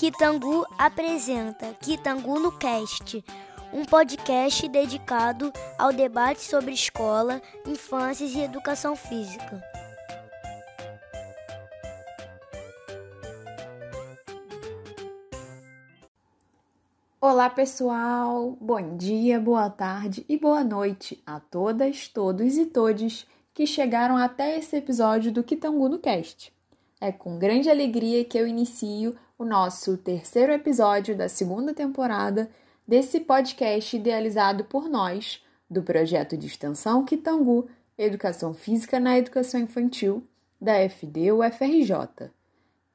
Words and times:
Kitangu 0.00 0.66
apresenta 0.78 1.74
Kitangu 1.74 2.40
no 2.40 2.50
Cast, 2.52 3.22
um 3.70 3.84
podcast 3.84 4.66
dedicado 4.66 5.52
ao 5.78 5.92
debate 5.92 6.40
sobre 6.40 6.72
escola, 6.72 7.42
infâncias 7.66 8.30
e 8.32 8.40
educação 8.40 8.96
física. 8.96 9.62
Olá, 17.20 17.50
pessoal! 17.50 18.56
Bom 18.58 18.96
dia, 18.96 19.38
boa 19.38 19.68
tarde 19.68 20.24
e 20.26 20.38
boa 20.38 20.64
noite 20.64 21.22
a 21.26 21.40
todas, 21.40 22.08
todos 22.08 22.56
e 22.56 22.64
todes 22.64 23.26
que 23.52 23.66
chegaram 23.66 24.16
até 24.16 24.56
esse 24.56 24.76
episódio 24.76 25.30
do 25.30 25.44
Kitangu 25.44 25.90
no 25.90 25.98
Cast. 25.98 26.50
É 26.98 27.12
com 27.12 27.38
grande 27.38 27.68
alegria 27.68 28.24
que 28.24 28.38
eu 28.38 28.46
inicio 28.46 29.14
o 29.40 29.44
nosso 29.46 29.96
terceiro 29.96 30.52
episódio 30.52 31.16
da 31.16 31.26
segunda 31.26 31.72
temporada 31.72 32.50
desse 32.86 33.20
podcast 33.20 33.96
idealizado 33.96 34.64
por 34.64 34.86
nós, 34.86 35.42
do 35.68 35.82
projeto 35.82 36.36
de 36.36 36.46
extensão 36.46 37.06
Kitangu 37.06 37.66
Educação 37.96 38.52
Física 38.52 39.00
na 39.00 39.16
Educação 39.16 39.58
Infantil, 39.58 40.22
da 40.60 40.74
FD 40.86 41.32
UFRJ. 41.32 42.30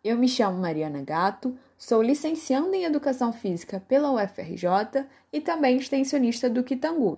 Eu 0.04 0.18
me 0.18 0.28
chamo 0.28 0.60
Mariana 0.60 1.02
Gato, 1.02 1.58
sou 1.80 2.00
licencianda 2.00 2.78
em 2.78 2.84
Educação 2.84 3.34
Física 3.34 3.82
pela 3.88 4.12
UFRJ 4.12 5.04
e 5.34 5.42
também 5.42 5.78
extensionista 5.78 6.48
do 6.48 6.64
Kitangu. 6.64 7.18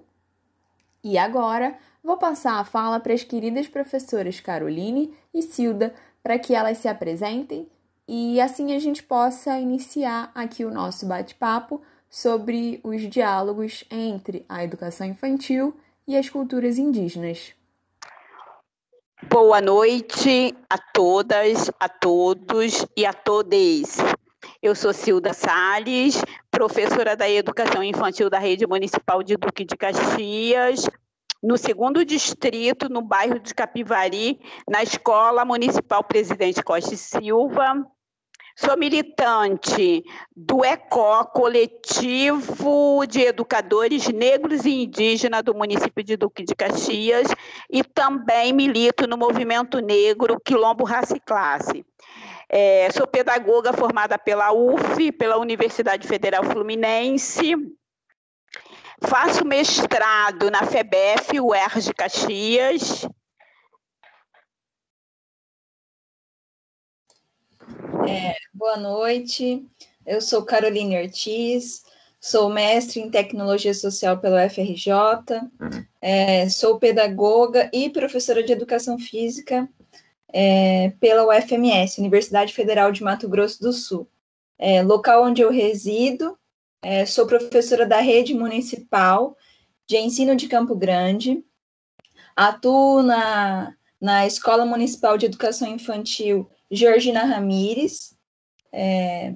E 1.04 1.18
agora 1.18 1.78
vou 2.02 2.16
passar 2.16 2.62
a 2.62 2.64
fala 2.64 2.98
para 2.98 3.14
as 3.14 3.26
queridas 3.26 3.68
professoras 3.68 4.40
Caroline 4.40 5.14
e 5.34 5.42
Silda 5.42 5.94
para 6.24 6.40
que 6.40 6.56
elas 6.56 6.78
se 6.78 6.88
apresentem 6.88 7.68
e 8.08 8.40
assim 8.40 8.74
a 8.74 8.80
gente 8.80 9.04
possa 9.04 9.60
iniciar 9.60 10.32
aqui 10.34 10.64
o 10.64 10.72
nosso 10.72 11.06
bate-papo 11.06 11.82
sobre 12.10 12.80
os 12.84 13.02
diálogos 13.10 13.84
entre 13.92 14.46
a 14.48 14.64
educação 14.64 15.06
infantil 15.06 15.76
e 16.08 16.16
as 16.16 16.30
culturas 16.30 16.78
indígenas. 16.78 17.54
Boa 19.30 19.60
noite 19.60 20.56
a 20.70 20.78
todas, 20.78 21.70
a 21.80 21.90
todos 21.90 22.86
e 22.96 23.06
a 23.06 23.12
todes. 23.12 23.98
Eu 24.62 24.74
sou 24.74 24.94
Cilda 24.94 25.34
Sales, 25.34 26.24
professora 26.50 27.16
da 27.16 27.30
Educação 27.30 27.84
Infantil 27.84 28.30
da 28.30 28.40
Rede 28.40 28.66
Municipal 28.66 29.22
de 29.22 29.36
Duque 29.36 29.66
de 29.66 29.76
Caxias, 29.76 30.88
no 31.44 31.58
segundo 31.58 32.06
distrito, 32.06 32.90
no 32.90 33.02
bairro 33.02 33.40
de 33.40 33.54
Capivari, 33.54 34.40
na 34.68 34.82
Escola 34.82 35.44
Municipal 35.44 36.04
Presidente 36.04 36.64
Costa 36.64 36.94
e 36.94 36.98
Silva. 36.98 37.86
Sou 38.60 38.76
militante 38.76 40.04
do 40.36 40.66
ECO, 40.66 41.26
Coletivo 41.26 43.06
de 43.06 43.22
Educadores 43.22 44.08
Negros 44.08 44.66
e 44.66 44.82
Indígenas 44.82 45.44
do 45.44 45.54
município 45.54 46.04
de 46.04 46.18
Duque 46.18 46.44
de 46.44 46.56
Caxias, 46.56 47.28
e 47.70 47.84
também 47.84 48.52
milito 48.52 49.06
no 49.06 49.16
Movimento 49.16 49.80
Negro 49.80 50.42
Quilombo 50.44 50.84
Raça 50.84 51.16
e 51.16 51.20
Classe. 51.20 51.86
É, 52.50 52.90
sou 52.90 53.06
pedagoga 53.06 53.74
formada 53.74 54.18
pela 54.18 54.52
UF, 54.52 55.12
pela 55.12 55.38
Universidade 55.38 56.08
Federal 56.08 56.44
Fluminense. 56.44 57.54
Faço 59.04 59.46
mestrado 59.46 60.50
na 60.50 60.64
FEBEF, 60.64 61.40
UERJ 61.40 61.94
Caxias. 61.94 63.08
É, 67.88 68.36
boa 68.54 68.76
noite, 68.76 69.66
eu 70.06 70.20
sou 70.20 70.44
Caroline 70.44 71.02
Ortiz, 71.02 71.84
sou 72.20 72.50
mestre 72.50 73.00
em 73.00 73.10
Tecnologia 73.10 73.74
Social 73.74 74.18
pela 74.18 74.46
UFRJ, 74.46 74.92
é, 76.02 76.50
sou 76.50 76.78
pedagoga 76.80 77.70
e 77.74 77.90
professora 77.90 78.44
de 78.44 78.52
Educação 78.52 79.00
Física 79.00 79.70
é, 80.34 80.90
pela 81.00 81.26
UFMS, 81.26 82.00
Universidade 82.00 82.54
Federal 82.54 82.92
de 82.92 83.02
Mato 83.02 83.30
Grosso 83.30 83.62
do 83.62 83.72
Sul. 83.72 84.08
É, 84.60 84.84
local 84.84 85.24
onde 85.24 85.42
eu 85.42 85.50
resido, 85.50 86.38
é, 86.82 87.06
sou 87.06 87.26
professora 87.26 87.86
da 87.86 88.02
Rede 88.02 88.34
Municipal 88.34 89.38
de 89.88 89.98
Ensino 89.98 90.36
de 90.36 90.50
Campo 90.50 90.76
Grande, 90.76 91.42
atuo 92.36 93.02
na, 93.02 93.74
na 94.02 94.28
Escola 94.28 94.66
Municipal 94.66 95.18
de 95.18 95.26
Educação 95.26 95.70
Infantil 95.70 96.50
Georgina 96.72 97.24
Ramires. 97.24 98.16
É... 98.72 99.34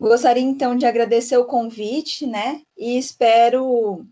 Gostaria 0.00 0.42
então 0.42 0.74
de 0.74 0.86
agradecer 0.86 1.36
o 1.36 1.44
convite, 1.44 2.26
né? 2.26 2.62
E 2.76 2.98
espero 2.98 4.06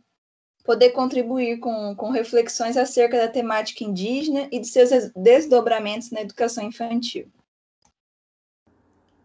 poder 0.65 0.91
contribuir 0.91 1.61
com, 1.61 1.97
com 1.97 2.11
reflexões 2.11 2.77
acerca 2.77 3.17
da 3.17 3.29
temática 3.29 3.85
indígena 3.85 4.49
e 4.53 4.61
de 4.61 4.67
seus 4.67 4.91
desdobramentos 5.17 6.11
na 6.11 6.21
educação 6.21 6.63
infantil. 6.63 7.27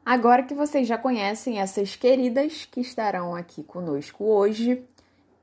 Agora 0.05 0.43
que 0.43 0.53
vocês 0.53 0.87
já 0.87 0.97
conhecem 0.97 1.59
essas 1.59 1.97
queridas 1.97 2.65
que 2.65 2.79
estarão 2.79 3.35
aqui 3.35 3.61
conosco 3.61 4.23
hoje, 4.23 4.83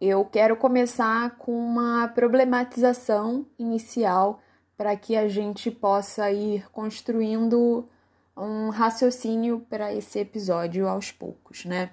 eu 0.01 0.25
quero 0.25 0.57
começar 0.57 1.37
com 1.37 1.53
uma 1.53 2.09
problematização 2.09 3.45
inicial 3.59 4.41
para 4.81 4.97
que 4.97 5.15
a 5.15 5.29
gente 5.29 5.71
possa 5.71 6.33
ir 6.33 6.67
construindo 6.71 7.87
um 8.35 8.71
raciocínio 8.71 9.61
para 9.69 9.93
esse 9.95 10.19
episódio 10.19 10.89
aos 10.89 11.13
poucos, 11.13 11.67
né? 11.67 11.91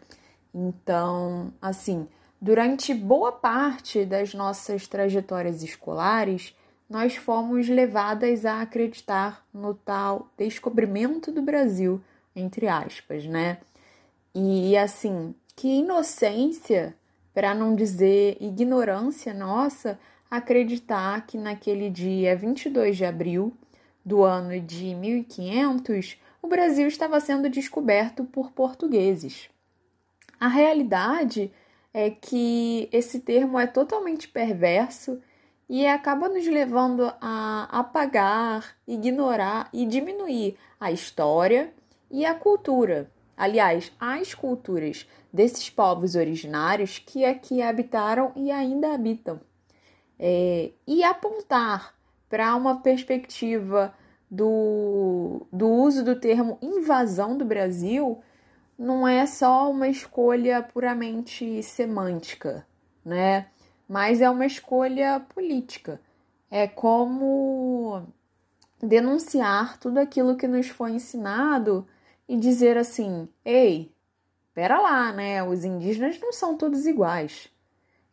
Então, 0.56 1.52
assim, 1.62 2.08
durante 2.40 2.94
boa 2.94 3.34
parte 3.34 4.06
das 4.06 4.34
nossas 4.34 4.88
trajetórias 4.88 5.62
escolares, 5.64 6.56
nós 6.90 7.18
fomos 7.18 7.68
levadas 7.68 8.46
a 8.46 8.62
acreditar 8.62 9.46
no 9.54 9.74
tal 9.74 10.30
descobrimento 10.38 11.30
do 11.30 11.42
Brasil, 11.42 12.02
entre 12.34 12.69
aspas, 12.69 13.25
né? 13.25 13.58
E 14.34 14.78
assim, 14.78 15.36
que 15.58 15.68
inocência, 15.68 16.96
para 17.34 17.54
não 17.54 17.75
dizer 17.75 18.38
ignorância 18.40 19.34
nossa, 19.34 20.00
acreditar 20.30 21.26
que 21.26 21.38
naquele 21.38 21.90
dia 21.90 22.36
22 22.36 22.98
de 22.98 23.06
abril 23.06 23.54
do 24.06 24.24
ano 24.24 24.60
de 24.60 24.96
1500, 24.96 26.18
o 26.42 26.48
Brasil 26.48 26.88
estava 26.88 27.20
sendo 27.20 27.50
descoberto 27.50 28.24
por 28.24 28.52
portugueses. 28.52 29.50
A 30.40 30.48
realidade 30.48 31.52
é 31.94 32.10
que 32.10 32.88
esse 32.92 33.20
termo 33.20 33.60
é 33.60 33.66
totalmente 33.66 34.28
perverso 34.28 35.22
e 35.70 35.86
acaba 35.86 36.30
nos 36.30 36.48
levando 36.48 37.12
a 37.20 37.68
apagar, 37.72 38.78
ignorar 38.88 39.70
e 39.74 39.86
diminuir 39.86 40.58
a 40.80 40.92
história 40.92 41.74
e 42.10 42.26
a 42.26 42.34
cultura. 42.34 43.12
Aliás, 43.36 43.92
as 44.00 44.34
culturas 44.34 45.08
desses 45.34 45.70
povos 45.70 46.16
originários 46.16 47.00
que 47.00 47.26
aqui 47.26 47.62
habitaram 47.62 48.32
e 48.36 48.52
ainda 48.52 48.94
habitam 48.94 49.40
é, 50.20 50.72
e 50.86 51.04
apontar 51.04 51.94
para 52.30 52.56
uma 52.56 52.82
perspectiva 52.82 53.94
do, 54.30 55.48
do 55.52 55.68
uso 55.70 56.04
do 56.04 56.20
termo 56.20 56.58
invasão 56.62 57.38
do 57.38 57.46
Brasil 57.46 58.22
não 58.78 59.08
é 59.08 59.26
só 59.26 59.72
uma 59.72 59.88
escolha 59.88 60.62
puramente 60.62 61.64
semântica, 61.64 62.68
né? 63.04 63.48
Mas 63.88 64.22
é 64.22 64.30
uma 64.30 64.46
escolha 64.46 65.20
política. 65.20 66.00
É 66.52 66.68
como 66.68 68.04
denunciar 68.82 69.80
tudo 69.80 69.98
aquilo 69.98 70.38
que 70.38 70.48
nos 70.48 70.68
foi 70.68 70.92
ensinado 70.92 71.88
e 72.28 72.38
dizer 72.38 72.78
assim: 72.78 73.28
ei, 73.44 73.92
pera 74.54 74.80
lá, 74.80 75.12
né? 75.12 75.42
Os 75.42 75.66
indígenas 75.66 76.20
não 76.20 76.31
são 76.31 76.56
todos 76.56 76.86
iguais. 76.86 77.50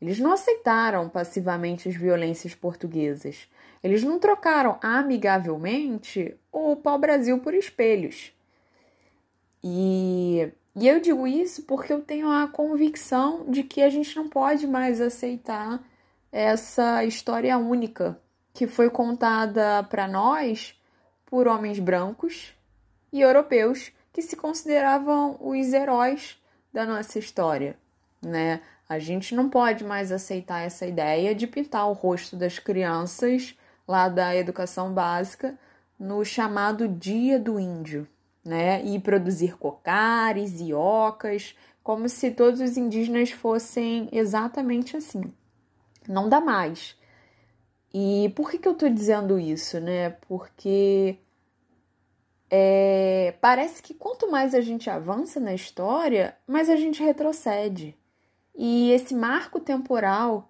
Eles 0.05 0.19
não 0.19 0.35
aceitaram 0.35 1.09
passivamente 1.09 1.89
as 1.89 1.97
violências 1.97 2.55
portuguesas. 2.55 3.49
Eles 3.83 4.05
não 4.05 4.19
trocaram 4.19 4.79
amigavelmente 4.83 6.37
o 6.53 6.77
pau-brasil 6.77 7.39
por 7.39 7.55
espelhos. 7.55 8.31
E, 9.63 10.53
e 10.77 10.87
eu 10.87 11.01
digo 11.01 11.27
isso 11.27 11.63
porque 11.63 11.91
eu 11.91 12.03
tenho 12.03 12.31
a 12.31 12.47
convicção 12.47 13.47
de 13.49 13.63
que 13.63 13.81
a 13.81 13.89
gente 13.89 14.15
não 14.15 14.29
pode 14.29 14.67
mais 14.67 15.01
aceitar 15.01 15.83
essa 16.31 17.03
história 17.03 17.57
única 17.57 18.21
que 18.53 18.67
foi 18.67 18.91
contada 18.91 19.85
para 19.85 20.07
nós 20.07 20.79
por 21.25 21.49
homens 21.49 21.79
brancos 21.79 22.53
e 23.11 23.23
europeus 23.23 23.91
que 24.13 24.21
se 24.21 24.37
consideravam 24.37 25.39
os 25.41 25.73
heróis 25.73 26.39
da 26.71 26.85
nossa 26.85 27.19
história, 27.19 27.79
né? 28.21 28.61
A 28.89 28.99
gente 28.99 29.35
não 29.35 29.49
pode 29.49 29.85
mais 29.85 30.13
aceitar 30.13 30.61
essa 30.61 30.87
ideia 30.87 31.35
de 31.35 31.47
pintar 31.47 31.89
o 31.89 31.93
rosto 31.95 32.37
das 32.37 32.59
crianças 32.59 33.57
lá 33.89 34.09
da 34.09 34.35
educação 34.37 34.93
básica 34.93 35.59
no 35.99 36.25
chamado 36.25 36.89
Dia 36.89 37.39
do 37.39 37.59
Índio, 37.59 38.07
né? 38.45 38.85
E 38.85 38.99
produzir 38.99 39.57
cocares 39.57 40.61
e 40.61 40.75
ocas, 40.75 41.57
como 41.83 42.09
se 42.09 42.31
todos 42.31 42.61
os 42.61 42.77
indígenas 42.77 43.31
fossem 43.31 44.09
exatamente 44.13 44.97
assim. 44.97 45.33
Não 46.09 46.29
dá 46.29 46.41
mais. 46.41 46.97
E 47.93 48.33
por 48.35 48.51
que, 48.51 48.59
que 48.59 48.69
eu 48.69 48.73
estou 48.73 48.91
dizendo 48.91 49.39
isso, 49.39 49.81
né? 49.81 50.11
Porque 50.29 51.19
é, 52.51 53.35
parece 53.41 53.83
que 53.83 53.95
quanto 53.95 54.31
mais 54.31 54.55
a 54.55 54.61
gente 54.61 54.91
avança 54.91 55.41
na 55.41 55.55
história, 55.55 56.37
mais 56.47 56.69
a 56.69 56.77
gente 56.77 57.03
retrocede. 57.03 57.97
E 58.55 58.91
esse 58.93 59.15
marco 59.15 59.59
temporal 59.59 60.49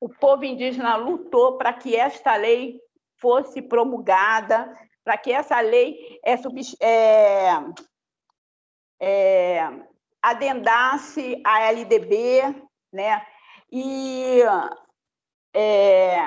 O 0.00 0.08
povo 0.08 0.44
indígena 0.44 0.94
lutou 0.96 1.58
para 1.58 1.72
que 1.72 1.96
esta 1.96 2.36
lei 2.36 2.80
fosse 3.18 3.60
promulgada, 3.60 4.72
para 5.02 5.18
que 5.18 5.32
essa 5.32 5.58
lei 5.60 6.20
é, 6.24 6.34
é, 6.80 7.48
é, 9.00 9.60
adendasse 10.22 11.40
a 11.44 11.60
LDB, 11.70 12.42
né? 12.92 13.26
E, 13.70 14.40
é, 15.54 16.18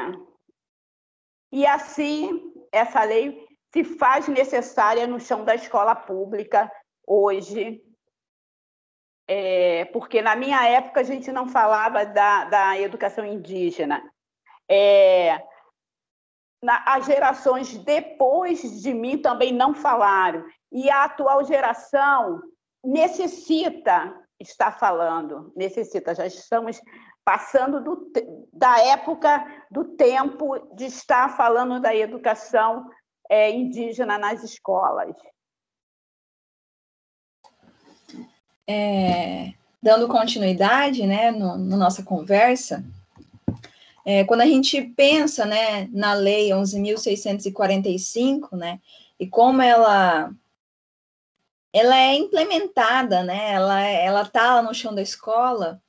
e 1.52 1.66
assim 1.66 2.54
essa 2.72 3.04
lei 3.04 3.48
se 3.74 3.84
faz 3.84 4.28
necessária 4.28 5.08
no 5.08 5.20
chão 5.20 5.44
da 5.44 5.56
escola 5.56 5.96
pública 5.96 6.72
hoje, 7.06 7.82
é, 9.28 9.86
porque 9.86 10.22
na 10.22 10.36
minha 10.36 10.68
época 10.68 11.02
a 11.02 11.04
gente 11.04 11.32
não 11.32 11.48
falava 11.48 12.06
da, 12.06 12.46
da 12.46 12.80
educação 12.80 13.26
indígena. 13.26 14.02
É, 14.70 15.42
na, 16.62 16.84
as 16.86 17.06
gerações 17.06 17.78
depois 17.78 18.82
de 18.82 18.94
mim 18.94 19.18
também 19.18 19.54
não 19.54 19.74
falaram. 19.74 20.46
E 20.72 20.90
a 20.90 21.06
atual 21.06 21.44
geração 21.46 22.42
necessita 22.84 24.20
estar 24.40 24.80
falando, 24.80 25.52
necessita. 25.56 26.16
Já 26.16 26.26
estamos 26.26 26.82
passando 27.26 27.84
do, 27.84 28.12
da 28.54 28.80
época 28.86 29.46
do 29.70 29.84
tempo 29.84 30.58
de 30.76 30.86
estar 30.86 31.36
falando 31.36 31.82
da 31.82 31.94
educação 31.96 32.90
é, 33.30 33.52
indígena 33.52 34.18
nas 34.18 34.42
escolas. 34.44 35.14
É, 38.70 39.54
dando 39.82 40.08
continuidade 40.08 41.06
né, 41.06 41.32
no, 41.32 41.58
no 41.58 41.76
nossa 41.78 42.04
conversa, 42.04 42.86
é, 44.06 44.24
quando 44.24 44.42
a 44.42 44.46
gente 44.46 44.82
pensa 44.82 45.46
né, 45.46 45.90
na 45.92 46.14
Lei 46.14 46.52
11.645, 46.52 48.56
né, 48.56 48.80
e 49.20 49.28
como 49.28 49.62
ela 49.62 50.32
ela 51.74 51.98
é 51.98 52.16
implementada, 52.16 53.24
né, 53.24 53.54
ela 53.54 53.82
ela 53.82 54.22
está 54.24 54.56
lá 54.56 54.62
no 54.62 54.74
chão 54.74 54.94
da 54.96 55.02
escola, 55.02 55.82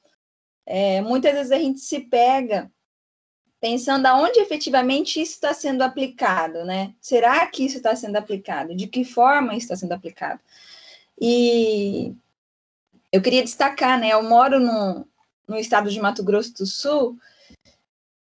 é, 0.66 1.00
muitas 1.00 1.32
vezes 1.32 1.52
a 1.52 1.58
gente 1.58 1.80
se 1.80 2.00
pega 2.00 2.70
pensando 3.60 4.06
aonde 4.06 4.38
efetivamente 4.40 5.20
isso 5.20 5.32
está 5.32 5.52
sendo 5.52 5.82
aplicado, 5.82 6.64
né? 6.64 6.94
Será 7.00 7.46
que 7.46 7.64
isso 7.64 7.78
está 7.78 7.96
sendo 7.96 8.16
aplicado? 8.16 8.74
De 8.74 8.86
que 8.86 9.04
forma 9.04 9.54
isso 9.54 9.64
está 9.64 9.76
sendo 9.76 9.92
aplicado? 9.92 10.40
E 11.20 12.14
eu 13.10 13.20
queria 13.20 13.42
destacar, 13.42 13.98
né? 13.98 14.10
Eu 14.10 14.22
moro 14.22 14.60
no, 14.60 15.06
no 15.46 15.56
estado 15.56 15.90
de 15.90 16.00
Mato 16.00 16.22
Grosso 16.22 16.54
do 16.54 16.66
Sul, 16.66 17.18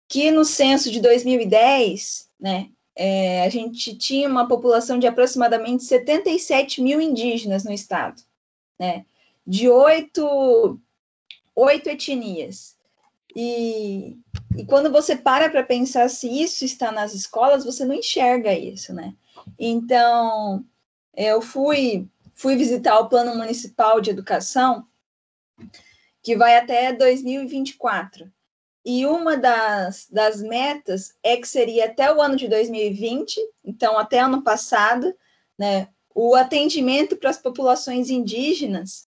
que 0.08 0.32
no 0.32 0.44
censo 0.44 0.90
de 0.92 1.00
2010, 1.00 2.30
né, 2.40 2.70
é, 3.02 3.44
a 3.44 3.50
gente 3.50 3.96
tinha 3.96 4.28
uma 4.28 4.46
população 4.46 5.00
de 5.00 5.08
aproximadamente 5.08 5.86
77 5.86 6.82
mil 6.82 7.00
indígenas 7.00 7.64
no 7.64 7.72
estado, 7.72 8.22
né, 8.78 9.06
de 9.48 9.70
oito, 9.70 10.78
oito 11.56 11.88
etnias. 11.88 12.78
E, 13.34 14.18
e 14.58 14.66
quando 14.66 14.92
você 14.92 15.16
para 15.16 15.50
para 15.50 15.64
pensar 15.64 16.10
se 16.10 16.28
isso 16.28 16.66
está 16.66 16.92
nas 16.92 17.14
escolas, 17.14 17.64
você 17.64 17.86
não 17.86 17.96
enxerga 17.96 18.54
isso, 18.54 18.94
né? 18.94 19.16
Então, 19.58 20.66
eu 21.16 21.42
fui, 21.42 22.06
fui 22.36 22.58
visitar 22.58 23.00
o 23.00 23.08
Plano 23.08 23.34
Municipal 23.34 24.02
de 24.02 24.10
Educação, 24.10 24.86
que 26.22 26.36
vai 26.36 26.58
até 26.58 26.92
2024. 26.92 28.30
E 28.86 29.06
uma 29.06 29.36
das, 29.36 30.08
das 30.10 30.42
metas 30.42 31.14
é 31.22 31.36
que 31.38 31.48
seria 31.48 31.86
até 31.86 32.14
o 32.14 32.22
ano 32.22 32.36
de 32.36 32.48
2020, 32.48 33.40
então 33.64 33.98
até 33.98 34.20
ano 34.20 34.42
passado, 34.42 35.14
né, 35.58 35.90
o 36.16 36.34
atendimento 36.36 37.18
para 37.18 37.30
as 37.30 37.38
populações 37.38 38.10
indígenas 38.10 39.08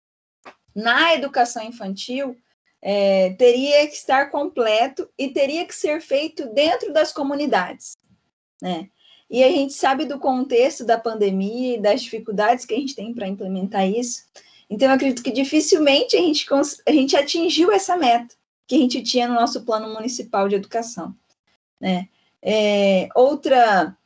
na 0.75 1.13
educação 1.13 1.63
infantil 1.63 2.35
é, 2.81 3.31
teria 3.33 3.87
que 3.87 3.93
estar 3.93 4.29
completo 4.29 5.07
e 5.17 5.29
teria 5.29 5.65
que 5.65 5.75
ser 5.75 6.01
feito 6.01 6.47
dentro 6.53 6.91
das 6.91 7.11
comunidades, 7.11 7.95
né? 8.61 8.89
E 9.29 9.43
a 9.45 9.49
gente 9.49 9.71
sabe 9.71 10.03
do 10.03 10.19
contexto 10.19 10.83
da 10.83 10.99
pandemia 10.99 11.77
e 11.77 11.81
das 11.81 12.01
dificuldades 12.01 12.65
que 12.65 12.73
a 12.73 12.77
gente 12.77 12.93
tem 12.93 13.13
para 13.13 13.27
implementar 13.27 13.87
isso. 13.87 14.25
Então, 14.69 14.89
eu 14.89 14.93
acredito 14.93 15.23
que 15.23 15.31
dificilmente 15.31 16.17
a 16.17 16.19
gente, 16.19 16.45
a 16.85 16.91
gente 16.91 17.15
atingiu 17.15 17.71
essa 17.71 17.95
meta 17.95 18.35
que 18.71 18.75
a 18.75 18.79
gente 18.79 19.03
tinha 19.03 19.27
no 19.27 19.33
nosso 19.33 19.65
plano 19.65 19.93
municipal 19.93 20.47
de 20.47 20.55
educação. 20.55 21.13
Né? 21.77 22.07
É, 22.41 23.09
outra, 23.13 23.97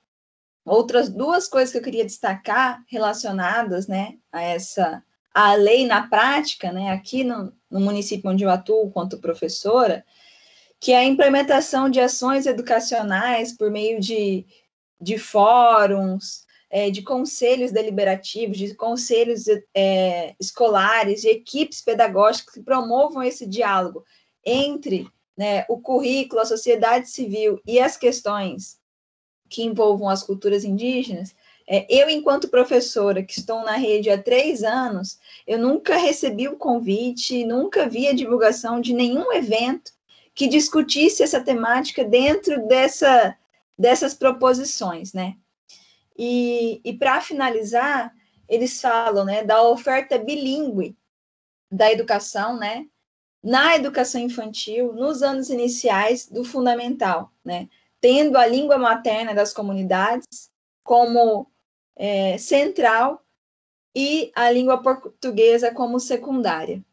outras 0.65 1.07
duas 1.07 1.48
coisas 1.48 1.72
que 1.72 1.77
eu 1.77 1.84
queria 1.84 2.03
destacar 2.03 2.84
relacionadas 2.88 3.86
né, 3.86 4.17
a 4.31 4.41
essa 4.41 5.03
a 5.31 5.53
lei 5.53 5.86
na 5.86 6.07
prática, 6.07 6.72
né, 6.72 6.91
aqui 6.91 7.24
no, 7.24 7.53
no 7.69 7.79
município 7.79 8.31
onde 8.31 8.43
eu 8.43 8.50
atuo 8.50 8.89
quanto 8.89 9.19
professora, 9.19 10.03
que 10.79 10.93
é 10.93 10.98
a 10.98 11.05
implementação 11.05 11.88
de 11.88 12.00
ações 12.00 12.48
educacionais 12.48 13.55
por 13.55 13.69
meio 13.69 14.00
de, 14.00 14.48
de 15.00 15.19
fóruns, 15.19 16.45
é, 16.72 16.89
de 16.89 17.03
conselhos 17.03 17.72
deliberativos, 17.72 18.57
de 18.57 18.74
conselhos 18.74 19.43
é, 19.75 20.34
escolares, 20.39 21.22
de 21.22 21.27
equipes 21.27 21.81
pedagógicas 21.81 22.53
que 22.53 22.63
promovam 22.63 23.22
esse 23.22 23.45
diálogo 23.45 24.03
entre 24.46 25.08
né, 25.38 25.66
o 25.68 25.78
currículo, 25.80 26.42
a 26.42 26.46
sociedade 26.46 27.10
civil 27.10 27.60
e 27.66 27.80
as 27.80 27.98
questões 27.98 28.80
que 29.50 29.64
envolvam 29.64 30.10
as 30.10 30.24
culturas 30.24 30.64
indígenas, 30.64 31.36
é, 31.68 31.86
eu, 31.90 32.10
enquanto 32.10 32.48
professora, 32.48 33.24
que 33.24 33.40
estou 33.40 33.64
na 33.64 33.75
rede 33.75 34.10
há 34.10 34.22
três 34.22 34.64
anos, 34.64 35.20
eu 35.48 35.58
nunca 35.58 35.98
recebi 35.98 36.48
o 36.48 36.58
convite, 36.58 37.46
nunca 37.46 37.90
vi 37.90 38.08
a 38.08 38.14
divulgação 38.14 38.80
de 38.80 38.94
nenhum 38.94 39.34
evento 39.34 39.92
que 40.34 40.48
discutisse 40.48 41.24
essa 41.24 41.42
temática 41.42 42.04
dentro 42.04 42.68
dessa, 42.68 43.36
dessas 43.78 44.14
proposições, 44.14 45.14
né? 45.14 45.36
E, 46.18 46.82
e 46.84 46.94
para 46.94 47.20
finalizar, 47.20 48.14
eles 48.48 48.80
falam, 48.80 49.25
né, 49.25 49.44
da 49.44 49.64
oferta 49.64 50.18
bilíngue 50.18 50.96
da 51.72 51.92
educação, 51.92 52.58
né, 52.58 52.86
na 53.46 53.75
educação 53.75 54.20
infantil, 54.20 54.92
nos 54.92 55.22
anos 55.22 55.52
iniciais 55.52 56.28
do 56.28 56.44
fundamental, 56.44 57.32
né, 57.44 57.70
tendo 58.02 58.38
a 58.38 58.48
língua 58.48 58.75
materna 58.80 59.36
das 59.36 59.54
comunidades 59.54 60.50
como 60.84 61.46
é, 61.96 62.40
central 62.40 63.24
e 63.96 64.32
a 64.36 64.50
língua 64.50 64.82
portuguesa 64.82 65.72
como 65.72 66.00
secundária. 66.00 66.84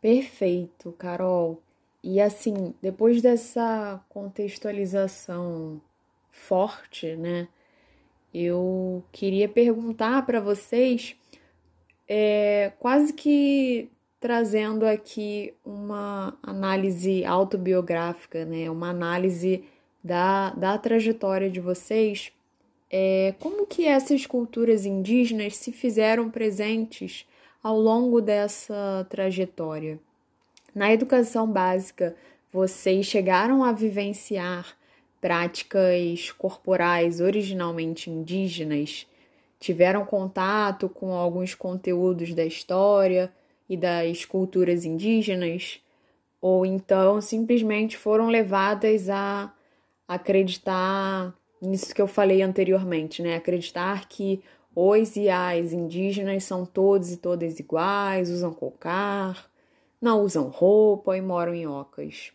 Perfeito, 0.00 0.90
Carol. 0.92 1.62
E 2.02 2.18
assim, 2.20 2.74
depois 2.80 3.20
dessa 3.22 4.02
contextualização 4.08 5.80
forte, 6.30 7.14
né? 7.14 7.46
Eu 8.34 9.04
queria 9.12 9.48
perguntar 9.48 10.26
para 10.26 10.40
vocês, 10.40 11.14
é, 12.08 12.72
quase 12.78 13.12
que 13.12 13.88
trazendo 14.20 14.86
aqui 14.86 15.52
uma 15.64 16.38
análise 16.42 17.24
autobiográfica, 17.24 18.44
né? 18.44 18.70
Uma 18.70 18.90
análise 18.90 19.64
da, 20.02 20.50
da 20.50 20.78
trajetória 20.78 21.50
de 21.50 21.60
vocês, 21.60 22.32
é, 22.88 23.34
como 23.40 23.66
que 23.66 23.86
essas 23.86 24.26
culturas 24.26 24.84
indígenas 24.84 25.56
se 25.56 25.72
fizeram 25.72 26.30
presentes 26.30 27.26
ao 27.62 27.78
longo 27.80 28.20
dessa 28.20 29.06
trajetória? 29.08 29.98
Na 30.74 30.92
educação 30.92 31.50
básica, 31.50 32.14
vocês 32.52 33.06
chegaram 33.06 33.64
a 33.64 33.72
vivenciar 33.72 34.76
práticas 35.20 36.30
corporais 36.32 37.20
originalmente 37.20 38.10
indígenas? 38.10 39.06
Tiveram 39.62 40.04
contato 40.04 40.88
com 40.88 41.12
alguns 41.12 41.54
conteúdos 41.54 42.34
da 42.34 42.44
história 42.44 43.32
e 43.68 43.76
das 43.76 44.24
culturas 44.24 44.84
indígenas? 44.84 45.78
Ou 46.40 46.66
então 46.66 47.20
simplesmente 47.20 47.96
foram 47.96 48.26
levadas 48.26 49.08
a 49.08 49.54
acreditar 50.08 51.32
nisso 51.60 51.94
que 51.94 52.02
eu 52.02 52.08
falei 52.08 52.42
anteriormente, 52.42 53.22
né? 53.22 53.36
Acreditar 53.36 54.08
que 54.08 54.42
os 54.74 55.14
e 55.14 55.30
as 55.30 55.72
indígenas 55.72 56.42
são 56.42 56.66
todos 56.66 57.12
e 57.12 57.16
todas 57.16 57.60
iguais, 57.60 58.30
usam 58.30 58.52
cocar, 58.52 59.48
não 60.00 60.22
usam 60.22 60.48
roupa 60.48 61.16
e 61.16 61.20
moram 61.20 61.54
em 61.54 61.68
ocas. 61.68 62.32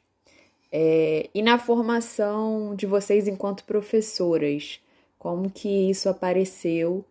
É, 0.72 1.30
e 1.34 1.42
na 1.42 1.60
formação 1.60 2.74
de 2.74 2.86
vocês 2.86 3.28
enquanto 3.28 3.66
professoras, 3.66 4.80
como 5.20 5.50
que 5.50 5.90
isso 5.90 6.08
apareceu? 6.08 7.04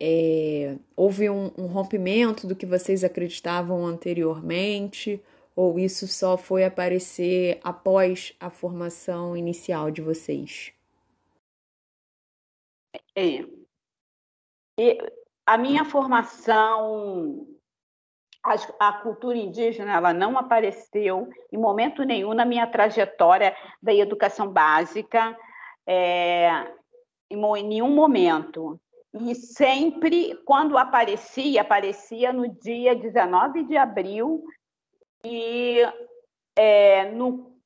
É, 0.00 0.76
houve 0.94 1.28
um, 1.28 1.50
um 1.58 1.66
rompimento 1.66 2.46
do 2.46 2.54
que 2.54 2.64
vocês 2.64 3.02
acreditavam 3.02 3.84
anteriormente? 3.84 5.22
Ou 5.56 5.76
isso 5.76 6.06
só 6.06 6.36
foi 6.36 6.64
aparecer 6.64 7.58
após 7.64 8.32
a 8.38 8.48
formação 8.48 9.36
inicial 9.36 9.90
de 9.90 10.00
vocês? 10.00 10.72
É. 13.16 13.44
E 14.78 14.98
a 15.44 15.58
minha 15.58 15.84
formação, 15.84 17.44
a, 18.44 18.54
a, 18.88 18.92
cultura 19.00 19.36
indígena, 19.36 19.94
ela 19.94 20.12
não 20.12 20.38
apareceu 20.38 21.28
em 21.50 21.58
momento 21.58 22.04
nenhum 22.04 22.34
na 22.34 22.44
minha 22.44 22.66
trajetória 22.66 23.56
da 23.82 23.92
educação 23.92 24.48
básica, 24.48 25.36
é, 25.84 26.50
em 27.28 27.66
nenhum 27.66 27.92
momento. 27.92 28.80
E 29.14 29.34
sempre, 29.34 30.34
quando 30.44 30.76
aparecia, 30.76 31.62
aparecia 31.62 32.32
no 32.32 32.48
dia 32.60 32.94
19 32.94 33.64
de 33.64 33.76
abril, 33.76 34.44
e 35.24 35.78
é, 36.56 37.10
no, 37.10 37.58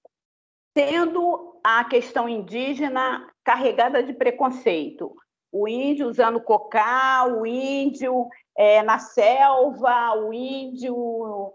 tendo 0.72 1.60
a 1.64 1.84
questão 1.84 2.28
indígena 2.28 3.28
carregada 3.44 4.02
de 4.02 4.12
preconceito 4.12 5.14
o 5.52 5.68
índio 5.68 6.08
usando 6.08 6.40
cocá, 6.40 7.26
o 7.26 7.44
índio 7.44 8.26
é, 8.56 8.82
na 8.82 8.98
selva, 8.98 10.14
o 10.14 10.32
índio. 10.32 11.52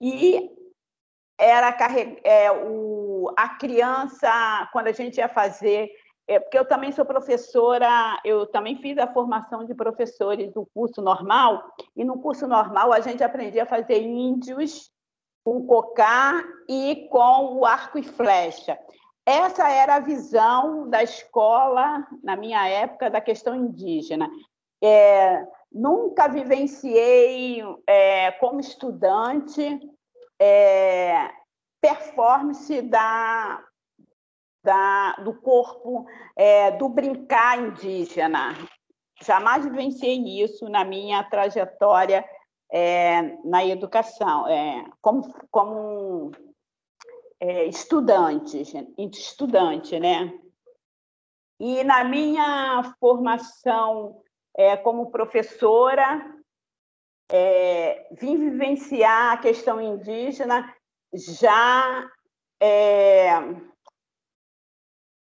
E 0.00 0.50
era 1.38 1.76
é, 2.24 2.50
o, 2.50 3.32
a 3.36 3.50
criança, 3.50 4.68
quando 4.72 4.88
a 4.88 4.92
gente 4.92 5.18
ia 5.18 5.28
fazer. 5.28 5.88
É, 6.28 6.38
porque 6.38 6.58
eu 6.58 6.64
também 6.66 6.92
sou 6.92 7.06
professora, 7.06 8.20
eu 8.22 8.44
também 8.46 8.76
fiz 8.76 8.98
a 8.98 9.10
formação 9.10 9.64
de 9.64 9.74
professores 9.74 10.52
do 10.52 10.68
curso 10.74 11.00
normal, 11.00 11.72
e 11.96 12.04
no 12.04 12.20
curso 12.20 12.46
normal 12.46 12.92
a 12.92 13.00
gente 13.00 13.24
aprendia 13.24 13.62
a 13.62 13.66
fazer 13.66 14.02
índios 14.02 14.92
com 15.42 15.66
cocá 15.66 16.44
e 16.68 17.08
com 17.10 17.56
o 17.56 17.64
arco 17.64 17.98
e 17.98 18.02
flecha. 18.02 18.78
Essa 19.24 19.70
era 19.70 19.96
a 19.96 20.00
visão 20.00 20.88
da 20.90 21.02
escola, 21.02 22.06
na 22.22 22.36
minha 22.36 22.68
época, 22.68 23.08
da 23.08 23.22
questão 23.22 23.54
indígena. 23.54 24.28
É, 24.84 25.46
nunca 25.72 26.28
vivenciei, 26.28 27.62
é, 27.86 28.32
como 28.32 28.60
estudante, 28.60 29.80
é, 30.38 31.30
performance 31.80 32.82
da, 32.82 33.62
da, 34.62 35.12
do 35.16 35.34
corpo, 35.34 36.06
é, 36.36 36.70
do 36.72 36.88
brincar 36.88 37.58
indígena. 37.58 38.54
Jamais 39.22 39.64
vivenciei 39.64 40.42
isso 40.42 40.68
na 40.68 40.84
minha 40.84 41.22
trajetória 41.24 42.24
é, 42.70 43.22
na 43.44 43.64
educação, 43.64 44.46
é, 44.46 44.84
como, 45.00 45.34
como 45.50 46.30
é, 47.40 47.64
estudantes, 47.64 48.72
estudante, 48.98 49.98
né? 49.98 50.32
E 51.60 51.82
na 51.82 52.04
minha 52.04 52.94
formação 53.00 54.22
é, 54.56 54.76
como 54.76 55.10
professora, 55.10 56.34
é, 57.30 58.08
vim 58.12 58.38
vivenciar 58.38 59.32
a 59.32 59.38
questão 59.38 59.80
indígena 59.80 60.72
já 61.12 62.08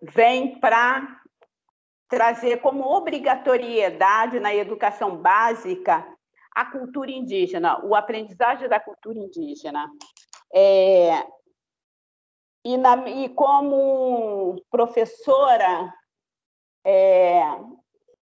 vem 0.01 0.59
para 0.59 1.21
trazer 2.07 2.61
como 2.61 2.83
obrigatoriedade 2.83 4.39
na 4.39 4.53
educação 4.53 5.15
básica 5.15 6.05
a 6.53 6.65
cultura 6.65 7.09
indígena, 7.09 7.83
o 7.85 7.95
aprendizagem 7.95 8.67
da 8.67 8.79
cultura 8.79 9.17
indígena. 9.17 9.89
É, 10.53 11.25
e, 12.65 12.77
na, 12.77 13.07
e, 13.09 13.29
como 13.29 14.61
professora, 14.69 15.93
é, 16.85 17.41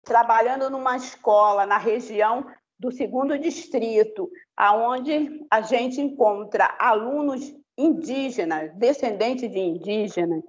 trabalhando 0.03 0.69
numa 0.69 0.95
escola 0.95 1.65
na 1.65 1.77
região 1.77 2.45
do 2.77 2.91
segundo 2.91 3.38
distrito, 3.38 4.29
aonde 4.55 5.45
a 5.50 5.61
gente 5.61 6.00
encontra 6.00 6.75
alunos 6.79 7.53
indígenas, 7.77 8.73
descendentes 8.75 9.51
de 9.51 9.59
indígenas, 9.59 10.41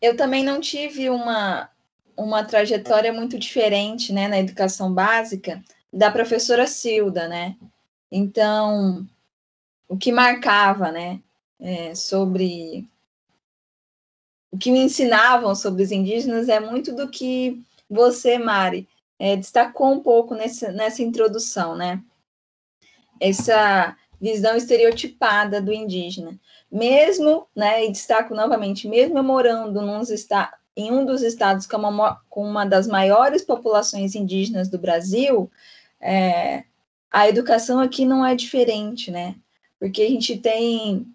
Eu 0.00 0.16
também 0.16 0.44
não 0.44 0.60
tive 0.60 1.10
uma, 1.10 1.68
uma 2.16 2.44
trajetória 2.44 3.12
muito 3.12 3.38
diferente 3.38 4.12
né, 4.12 4.28
na 4.28 4.38
educação 4.38 4.92
básica, 4.92 5.62
da 5.92 6.10
professora 6.10 6.66
Silda, 6.66 7.28
né? 7.28 7.56
Então, 8.10 9.06
o 9.88 9.96
que 9.96 10.12
marcava, 10.12 10.90
né, 10.90 11.20
é, 11.60 11.94
sobre 11.94 12.88
o 14.50 14.58
que 14.58 14.70
me 14.70 14.80
ensinavam 14.80 15.54
sobre 15.54 15.82
os 15.82 15.90
indígenas 15.90 16.48
é 16.48 16.60
muito 16.60 16.94
do 16.94 17.08
que 17.08 17.60
você, 17.90 18.38
Mari, 18.38 18.88
é, 19.18 19.36
destacou 19.36 19.92
um 19.92 20.00
pouco 20.00 20.34
nessa, 20.34 20.70
nessa 20.70 21.02
introdução, 21.02 21.74
né? 21.74 22.00
Essa 23.20 23.96
visão 24.20 24.56
estereotipada 24.56 25.60
do 25.60 25.72
indígena. 25.72 26.38
Mesmo, 26.70 27.46
né, 27.54 27.84
e 27.84 27.92
destaco 27.92 28.34
novamente, 28.34 28.88
mesmo 28.88 29.22
morando 29.22 29.82
nos 29.82 30.10
esta 30.10 30.52
em 30.76 30.92
um 30.92 31.04
dos 31.04 31.22
estados 31.22 31.66
com 31.66 31.76
uma, 31.76 32.20
com 32.28 32.44
uma 32.44 32.64
das 32.64 32.86
maiores 32.86 33.42
populações 33.42 34.14
indígenas 34.14 34.68
do 34.68 34.78
Brasil, 34.78 35.50
é, 36.00 36.64
a 37.10 37.28
educação 37.28 37.78
aqui 37.78 38.04
não 38.04 38.26
é 38.26 38.34
diferente, 38.34 39.10
né? 39.10 39.36
Porque 39.78 40.02
a 40.02 40.08
gente 40.08 40.36
tem, 40.38 41.06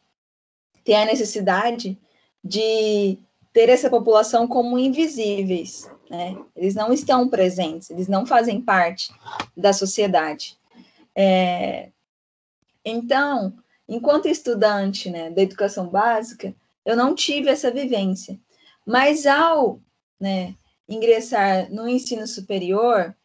tem 0.83 0.95
a 0.95 1.05
necessidade 1.05 1.97
de 2.43 3.17
ter 3.51 3.67
essa 3.67 3.89
população 3.89 4.47
como 4.47 4.79
invisíveis, 4.79 5.89
né? 6.09 6.37
Eles 6.55 6.73
não 6.73 6.93
estão 6.93 7.27
presentes, 7.27 7.89
eles 7.89 8.07
não 8.07 8.25
fazem 8.25 8.61
parte 8.61 9.11
da 9.55 9.73
sociedade. 9.73 10.57
É, 11.13 11.89
então, 12.83 13.53
enquanto 13.87 14.27
estudante 14.27 15.09
né, 15.09 15.29
da 15.29 15.41
educação 15.41 15.87
básica, 15.87 16.55
eu 16.85 16.95
não 16.95 17.13
tive 17.13 17.49
essa 17.49 17.69
vivência. 17.69 18.39
Mas 18.89 19.27
ao 19.27 19.79
né, 20.19 20.55
ingressar 20.88 21.72
no 21.72 21.88
ensino 21.88 22.25
superior 22.25 23.15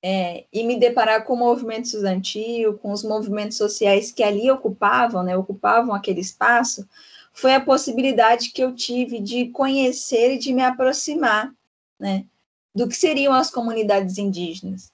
é, 0.00 0.44
e 0.52 0.62
me 0.62 0.78
deparar 0.78 1.24
com 1.24 1.34
o 1.34 1.36
movimento 1.36 1.86
estudantil, 1.86 2.78
com 2.78 2.92
os 2.92 3.02
movimentos 3.02 3.56
sociais 3.56 4.12
que 4.12 4.22
ali 4.22 4.48
ocupavam, 4.48 5.24
né, 5.24 5.36
ocupavam 5.36 5.92
aquele 5.92 6.20
espaço, 6.20 6.88
foi 7.32 7.52
a 7.52 7.60
possibilidade 7.60 8.52
que 8.52 8.62
eu 8.62 8.72
tive 8.72 9.18
de 9.18 9.48
conhecer 9.48 10.34
e 10.34 10.38
de 10.38 10.52
me 10.52 10.62
aproximar 10.62 11.52
né, 11.98 12.24
do 12.72 12.86
que 12.86 12.94
seriam 12.94 13.32
as 13.32 13.50
comunidades 13.50 14.18
indígenas, 14.18 14.92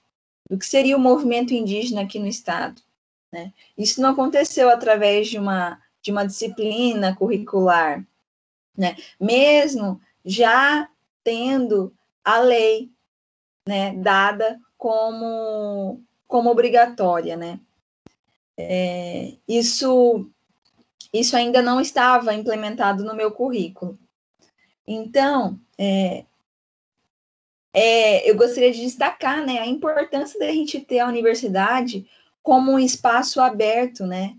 do 0.49 0.57
que 0.57 0.65
seria 0.65 0.97
o 0.97 0.99
movimento 0.99 1.53
indígena 1.53 2.01
aqui 2.01 2.17
no 2.17 2.25
estado. 2.25 2.81
Né? 3.31 3.53
Isso 3.77 4.01
não 4.01 4.09
aconteceu 4.09 4.71
através 4.71 5.27
de 5.27 5.37
uma, 5.37 5.79
de 6.01 6.11
uma 6.11 6.25
disciplina 6.25 7.15
curricular, 7.15 8.03
né? 8.77 8.95
mesmo 9.19 9.99
já 10.23 10.89
tendo 11.23 11.93
a 12.23 12.39
lei 12.39 12.91
né, 13.67 13.93
dada 13.95 14.59
como, 14.77 16.01
como 16.27 16.49
obrigatória. 16.49 17.35
Né? 17.35 17.59
É, 18.57 19.33
isso, 19.47 20.29
isso 21.13 21.35
ainda 21.35 21.61
não 21.61 21.79
estava 21.79 22.33
implementado 22.33 23.03
no 23.03 23.15
meu 23.15 23.31
currículo. 23.31 23.97
Então, 24.87 25.59
é, 25.77 26.25
é, 27.73 28.29
eu 28.29 28.35
gostaria 28.35 28.71
de 28.71 28.81
destacar 28.81 29.45
né, 29.45 29.59
a 29.59 29.65
importância 29.65 30.39
da 30.39 30.51
gente 30.51 30.79
ter 30.79 30.99
a 30.99 31.07
universidade 31.07 32.05
como 32.43 32.71
um 32.71 32.79
espaço 32.79 33.39
aberto, 33.39 34.05
né, 34.05 34.35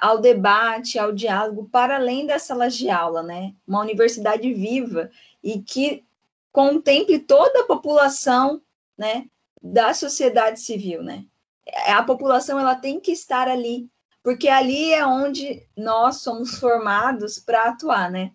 ao 0.00 0.18
debate, 0.18 0.98
ao 0.98 1.12
diálogo, 1.12 1.68
para 1.70 1.96
além 1.96 2.26
das 2.26 2.42
salas 2.42 2.74
de 2.76 2.88
aula, 2.88 3.22
né, 3.22 3.54
uma 3.66 3.80
universidade 3.80 4.52
viva 4.52 5.10
e 5.42 5.60
que 5.60 6.04
contemple 6.50 7.18
toda 7.18 7.60
a 7.60 7.66
população, 7.66 8.60
né, 8.96 9.26
da 9.60 9.94
sociedade 9.94 10.60
civil, 10.60 11.02
né. 11.02 11.24
A 11.86 12.02
população 12.02 12.58
ela 12.58 12.74
tem 12.74 13.00
que 13.00 13.12
estar 13.12 13.48
ali, 13.48 13.88
porque 14.22 14.48
ali 14.48 14.92
é 14.92 15.06
onde 15.06 15.66
nós 15.76 16.16
somos 16.16 16.58
formados 16.58 17.38
para 17.38 17.64
atuar, 17.64 18.10
né. 18.10 18.32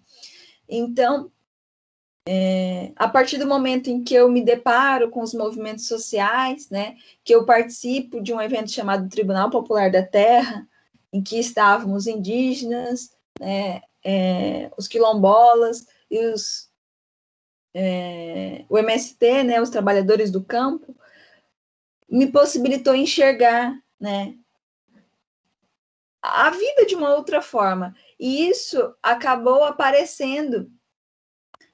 Então, 0.70 1.32
é, 2.28 2.92
a 2.98 3.08
partir 3.08 3.38
do 3.38 3.48
momento 3.48 3.90
em 3.90 4.04
que 4.04 4.14
eu 4.14 4.30
me 4.30 4.44
deparo 4.44 5.10
com 5.10 5.22
os 5.22 5.34
movimentos 5.34 5.88
sociais, 5.88 6.70
né, 6.70 6.98
que 7.24 7.34
eu 7.34 7.46
participo 7.46 8.22
de 8.22 8.34
um 8.34 8.42
evento 8.42 8.70
chamado 8.70 9.10
Tribunal 9.10 9.50
Popular 9.50 9.90
da 9.90 10.04
Terra, 10.04 10.68
em 11.12 11.22
que 11.24 11.40
estavam 11.40 11.94
os 11.94 12.08
indígenas, 12.08 13.16
né, 13.40 13.82
é, 14.04 14.72
os 14.78 14.88
quilombolas 14.88 15.86
e 16.10 16.26
os, 16.28 16.70
é, 17.74 18.66
o 18.70 18.78
MST, 18.78 19.44
né, 19.44 19.62
os 19.62 19.70
trabalhadores 19.70 20.32
do 20.32 20.44
campo, 20.44 20.96
me 22.10 22.32
possibilitou 22.32 22.96
enxergar 22.96 23.78
né, 24.00 24.36
a 26.22 26.50
vida 26.50 26.86
de 26.86 26.96
uma 26.96 27.16
outra 27.16 27.42
forma. 27.42 27.96
E 28.20 28.48
isso 28.50 28.96
acabou 29.02 29.64
aparecendo 29.64 30.72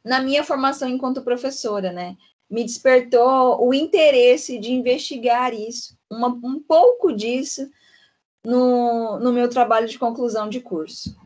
na 0.03 0.21
minha 0.21 0.43
formação 0.43 0.89
enquanto 0.89 1.23
professora, 1.23 1.91
né? 1.91 2.17
Me 2.49 2.63
despertou 2.63 3.65
o 3.65 3.73
interesse 3.73 4.59
de 4.59 4.71
investigar 4.71 5.53
isso, 5.53 5.97
uma, 6.09 6.27
um 6.27 6.61
pouco 6.61 7.11
disso, 7.13 7.69
no, 8.45 9.19
no 9.19 9.31
meu 9.31 9.49
trabalho 9.49 9.87
de 9.87 9.97
conclusão 9.97 10.49
de 10.49 10.59
curso. 10.59 11.17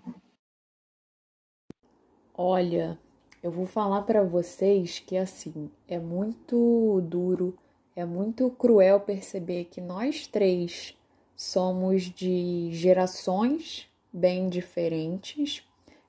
Olha, 2.33 2.97
eu 3.41 3.51
vou 3.51 3.65
falar 3.65 4.03
para 4.03 4.23
vocês 4.23 4.99
que 4.99 5.17
assim, 5.17 5.71
é 5.87 5.97
muito 5.97 7.01
duro, 7.01 7.57
é 7.95 8.05
muito 8.05 8.49
cruel 8.51 8.99
perceber 8.99 9.65
que 9.65 9.81
nós 9.81 10.27
três 10.27 10.95
somos 11.35 12.03
de 12.03 12.69
gerações 12.71 13.87
bem 14.13 14.49
diferentes, 14.49 15.63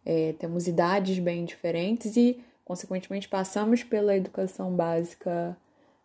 é, 0.04 0.32
temos 0.34 0.66
idades 0.66 1.18
bem 1.18 1.44
diferentes 1.44 2.16
e 2.16 2.42
Consequentemente, 2.68 3.26
passamos 3.26 3.82
pela 3.82 4.14
educação 4.14 4.70
básica 4.76 5.56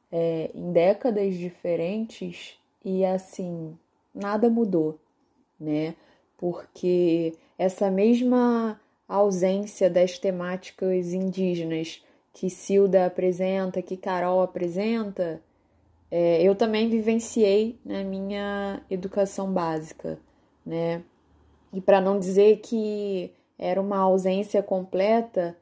é, 0.10 0.50
em 0.56 0.72
décadas 0.72 1.36
diferentes 1.36 2.58
e 2.86 3.04
assim, 3.04 3.78
nada 4.14 4.50
mudou, 4.50 5.00
né? 5.60 5.96
Porque 6.38 7.34
essa 7.58 7.90
mesma 7.90 8.80
ausência 9.08 9.90
das 9.90 10.18
temáticas 10.18 11.14
indígenas 11.14 12.04
que 12.34 12.50
Silda 12.50 13.06
apresenta, 13.06 13.82
que 13.82 13.96
Carol 13.96 14.42
apresenta, 14.42 15.42
é, 16.10 16.42
eu 16.42 16.56
também 16.56 16.90
vivenciei 16.90 17.80
na 17.86 18.04
minha 18.04 18.82
educação 18.90 19.52
básica, 19.52 20.20
né? 20.66 21.04
E 21.72 21.82
para 21.82 22.00
não 22.00 22.20
dizer 22.20 22.58
que 22.58 23.32
era 23.58 23.82
uma 23.82 23.98
ausência 23.98 24.62
completa, 24.62 25.58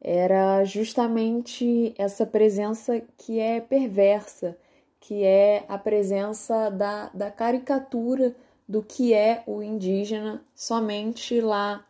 era 0.00 0.64
justamente 0.64 1.94
essa 1.96 2.26
presença 2.26 3.00
que 3.16 3.38
é 3.38 3.60
perversa, 3.60 4.56
que 5.02 5.24
é 5.24 5.64
a 5.68 5.76
presença 5.76 6.70
da, 6.70 7.10
da 7.12 7.28
caricatura 7.28 8.34
do 8.68 8.82
que 8.82 9.12
é 9.12 9.42
o 9.46 9.60
indígena 9.60 10.40
somente 10.54 11.40
lá 11.40 11.84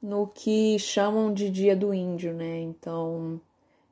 no 0.00 0.26
que 0.26 0.78
chamam 0.78 1.32
de 1.32 1.50
Dia 1.50 1.74
do 1.74 1.92
Índio, 1.94 2.34
né? 2.34 2.60
Então, 2.60 3.40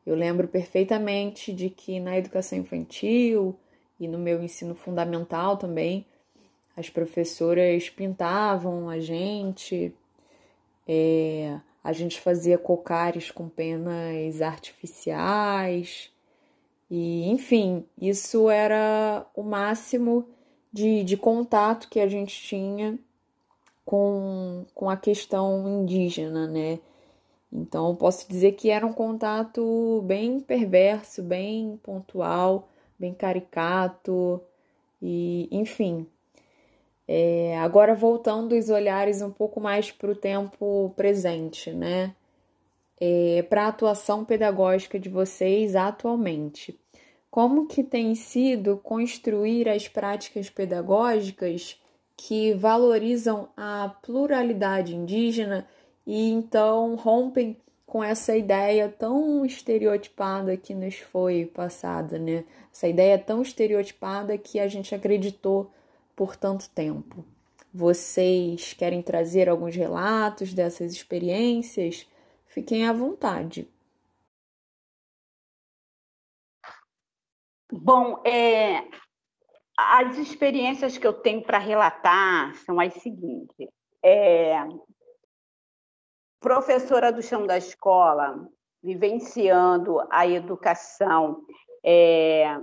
eu 0.06 0.14
lembro 0.14 0.46
perfeitamente 0.46 1.50
de 1.50 1.70
que 1.70 1.98
na 1.98 2.18
educação 2.18 2.58
infantil 2.58 3.56
e 3.98 4.06
no 4.06 4.18
meu 4.18 4.42
ensino 4.42 4.74
fundamental 4.74 5.56
também, 5.56 6.04
as 6.76 6.90
professoras 6.90 7.88
pintavam 7.88 8.88
a 8.90 9.00
gente, 9.00 9.94
é, 10.86 11.58
a 11.82 11.92
gente 11.94 12.20
fazia 12.20 12.58
cocares 12.58 13.30
com 13.30 13.48
penas 13.48 14.42
artificiais. 14.42 16.12
E, 16.90 17.28
enfim, 17.28 17.84
isso 18.00 18.48
era 18.48 19.26
o 19.34 19.42
máximo 19.42 20.26
de, 20.72 21.04
de 21.04 21.16
contato 21.16 21.88
que 21.88 22.00
a 22.00 22.08
gente 22.08 22.40
tinha 22.40 22.98
com, 23.84 24.64
com 24.74 24.88
a 24.90 24.96
questão 24.96 25.68
indígena, 25.68 26.46
né? 26.46 26.78
Então, 27.52 27.96
posso 27.96 28.28
dizer 28.28 28.52
que 28.52 28.70
era 28.70 28.86
um 28.86 28.92
contato 28.92 30.02
bem 30.06 30.40
perverso, 30.40 31.22
bem 31.22 31.78
pontual, 31.82 32.68
bem 32.98 33.14
caricato, 33.14 34.42
e 35.00 35.48
enfim, 35.50 36.06
é, 37.06 37.58
agora 37.58 37.94
voltando 37.94 38.54
os 38.54 38.68
olhares 38.68 39.22
um 39.22 39.30
pouco 39.30 39.60
mais 39.60 39.90
para 39.90 40.10
o 40.10 40.14
tempo 40.14 40.92
presente, 40.96 41.70
né? 41.72 42.14
É, 43.00 43.44
para 43.48 43.64
a 43.64 43.68
atuação 43.68 44.24
pedagógica 44.24 44.98
de 44.98 45.08
vocês 45.08 45.76
atualmente. 45.76 46.78
Como 47.30 47.66
que 47.66 47.84
tem 47.84 48.14
sido 48.14 48.76
construir 48.78 49.68
as 49.68 49.86
práticas 49.86 50.50
pedagógicas 50.50 51.80
que 52.16 52.52
valorizam 52.54 53.48
a 53.56 53.94
pluralidade 54.02 54.96
indígena 54.96 55.68
e 56.04 56.30
então 56.30 56.96
rompem 56.96 57.56
com 57.86 58.04
essa 58.04 58.36
ideia 58.36 58.88
tão 58.88 59.46
estereotipada 59.46 60.56
que 60.56 60.74
nos 60.74 60.96
foi 60.96 61.46
passada, 61.46 62.18
né? 62.18 62.44
Essa 62.70 62.86
ideia 62.86 63.18
tão 63.18 63.40
estereotipada 63.40 64.36
que 64.36 64.58
a 64.60 64.68
gente 64.68 64.94
acreditou 64.94 65.70
por 66.14 66.36
tanto 66.36 66.68
tempo. 66.70 67.24
Vocês 67.72 68.74
querem 68.74 69.00
trazer 69.00 69.48
alguns 69.48 69.74
relatos 69.74 70.52
dessas 70.52 70.92
experiências? 70.92 72.06
Fiquem 72.58 72.88
à 72.88 72.92
vontade. 72.92 73.72
Bom, 77.70 78.20
é, 78.26 78.84
as 79.76 80.18
experiências 80.18 80.98
que 80.98 81.06
eu 81.06 81.12
tenho 81.12 81.40
para 81.40 81.58
relatar 81.58 82.56
são 82.56 82.80
as 82.80 82.94
seguintes. 82.94 83.68
É, 84.04 84.58
professora 86.40 87.12
do 87.12 87.22
chão 87.22 87.46
da 87.46 87.56
escola, 87.56 88.48
vivenciando 88.82 90.00
a 90.10 90.26
educação 90.26 91.46
é, 91.84 92.58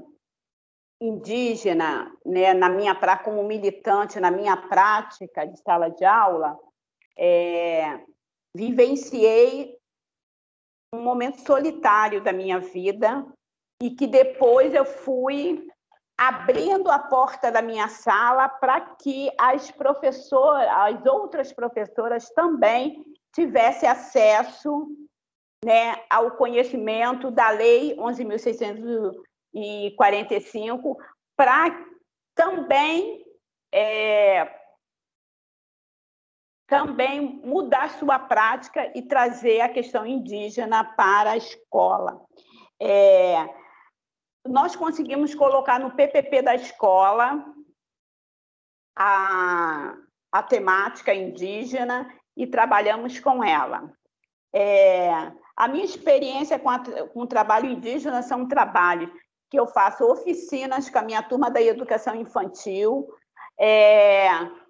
indígena, 0.99 2.13
né, 2.25 2.53
na 2.53 2.67
minha 2.67 2.93
como 3.23 3.43
militante 3.43 4.19
na 4.19 4.29
minha 4.29 4.57
prática 4.57 5.47
de 5.47 5.57
sala 5.61 5.87
de 5.89 6.03
aula, 6.03 6.59
é, 7.17 7.97
vivenciei 8.53 9.74
um 10.95 11.03
momento 11.03 11.39
solitário 11.41 12.23
da 12.23 12.33
minha 12.33 12.59
vida 12.59 13.23
e 13.81 13.89
que 13.91 14.07
depois 14.07 14.73
eu 14.73 14.85
fui 14.85 15.67
abrindo 16.17 16.89
a 16.89 16.97
porta 16.97 17.51
da 17.51 17.61
minha 17.61 17.89
sala 17.89 18.47
para 18.47 18.79
que 18.95 19.29
as 19.37 19.69
professoras, 19.71 20.69
as 20.69 21.05
outras 21.05 21.51
professoras 21.51 22.29
também 22.29 23.03
tivesse 23.33 23.85
acesso 23.85 24.87
né, 25.63 26.01
ao 26.09 26.31
conhecimento 26.31 27.29
da 27.29 27.49
Lei 27.49 27.97
11.645 27.97 30.95
para 31.35 31.85
também 32.33 33.25
é, 33.73 34.54
também 36.67 37.41
mudar 37.43 37.91
sua 37.91 38.17
prática 38.17 38.91
e 38.95 39.01
trazer 39.01 39.61
a 39.61 39.69
questão 39.69 40.05
indígena 40.05 40.83
para 40.83 41.31
a 41.31 41.37
escola. 41.37 42.21
É, 42.81 43.47
nós 44.47 44.75
conseguimos 44.75 45.33
colocar 45.35 45.79
no 45.79 45.91
PPP 45.91 46.41
da 46.41 46.55
escola 46.55 47.45
a, 48.95 49.95
a 50.31 50.43
temática 50.43 51.13
indígena 51.13 52.11
e 52.35 52.47
trabalhamos 52.47 53.19
com 53.19 53.43
ela. 53.43 53.91
É, 54.53 55.31
a 55.55 55.67
minha 55.67 55.85
experiência 55.85 56.57
com, 56.59 56.69
a, 56.69 56.79
com 56.79 57.21
o 57.21 57.27
trabalho 57.27 57.69
indígena 57.69 58.21
são 58.21 58.47
trabalhos 58.47 59.09
que 59.49 59.59
eu 59.59 59.67
faço 59.67 60.03
oficinas 60.03 60.89
com 60.89 60.97
a 60.97 61.03
minha 61.03 61.21
turma 61.21 61.49
da 61.51 61.61
educação 61.61 62.15
infantil, 62.15 63.07
é, 63.59 64.27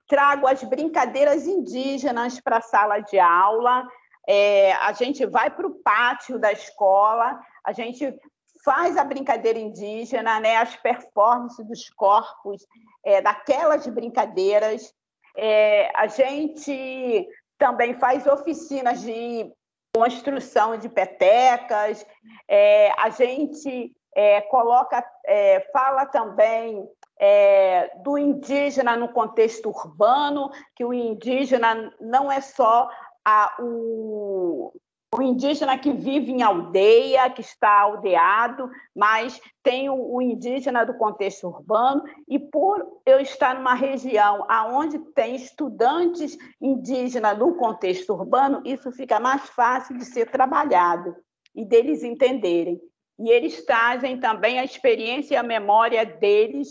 trago 0.07 0.47
as 0.47 0.63
brincadeiras 0.63 1.45
indígenas 1.47 2.39
para 2.39 2.57
a 2.57 2.61
sala 2.61 2.99
de 2.99 3.19
aula, 3.19 3.87
é, 4.27 4.73
a 4.73 4.91
gente 4.91 5.25
vai 5.25 5.49
para 5.49 5.67
o 5.67 5.75
pátio 5.75 6.39
da 6.39 6.51
escola, 6.51 7.39
a 7.63 7.71
gente 7.71 8.17
faz 8.63 8.97
a 8.97 9.03
brincadeira 9.03 9.59
indígena, 9.59 10.39
né, 10.39 10.57
as 10.57 10.75
performances 10.75 11.65
dos 11.67 11.87
corpos 11.91 12.65
é, 13.05 13.21
daquelas 13.21 13.85
brincadeiras. 13.87 14.91
É, 15.37 15.91
a 15.95 16.07
gente 16.07 17.27
também 17.57 17.93
faz 17.99 18.25
oficinas 18.25 19.01
de 19.01 19.51
construção 19.95 20.77
de 20.77 20.89
petecas, 20.89 22.05
é, 22.49 22.91
a 22.97 23.09
gente 23.09 23.95
é, 24.15 24.41
coloca, 24.41 25.05
é, 25.25 25.61
fala 25.71 26.05
também 26.05 26.85
é, 27.19 27.91
do 28.03 28.17
indígena 28.17 28.95
no 28.95 29.09
contexto 29.09 29.69
urbano, 29.69 30.49
que 30.75 30.83
o 30.83 30.93
indígena 30.93 31.93
não 31.99 32.31
é 32.31 32.41
só 32.41 32.89
a, 33.23 33.55
o, 33.59 34.71
o 35.17 35.21
indígena 35.21 35.77
que 35.77 35.91
vive 35.91 36.31
em 36.31 36.43
aldeia, 36.43 37.29
que 37.29 37.41
está 37.41 37.81
aldeado, 37.81 38.69
mas 38.93 39.39
tem 39.63 39.89
o, 39.89 40.15
o, 40.15 40.21
indígena 40.21 40.85
do 40.85 40.97
contexto 40.97 41.47
urbano, 41.47 42.03
e 42.27 42.37
por 42.37 42.85
eu 43.05 43.19
estar 43.19 43.55
numa 43.55 43.73
região 43.73 44.45
onde 44.73 44.99
tem 45.13 45.35
estudantes 45.35 46.37
indígenas 46.61 47.37
no 47.37 47.55
contexto 47.55 48.13
urbano, 48.13 48.61
isso 48.65 48.91
fica 48.91 49.19
mais 49.19 49.49
fácil 49.49 49.97
de 49.97 50.05
ser 50.05 50.29
trabalhado 50.29 51.15
e 51.55 51.63
deles 51.65 52.03
entenderem. 52.03 52.79
E 53.17 53.29
eles 53.29 53.65
trazem 53.65 54.19
também 54.19 54.59
a 54.59 54.65
experiência 54.65 55.35
e 55.35 55.37
a 55.37 55.43
memória 55.43 56.05
deles 56.05 56.67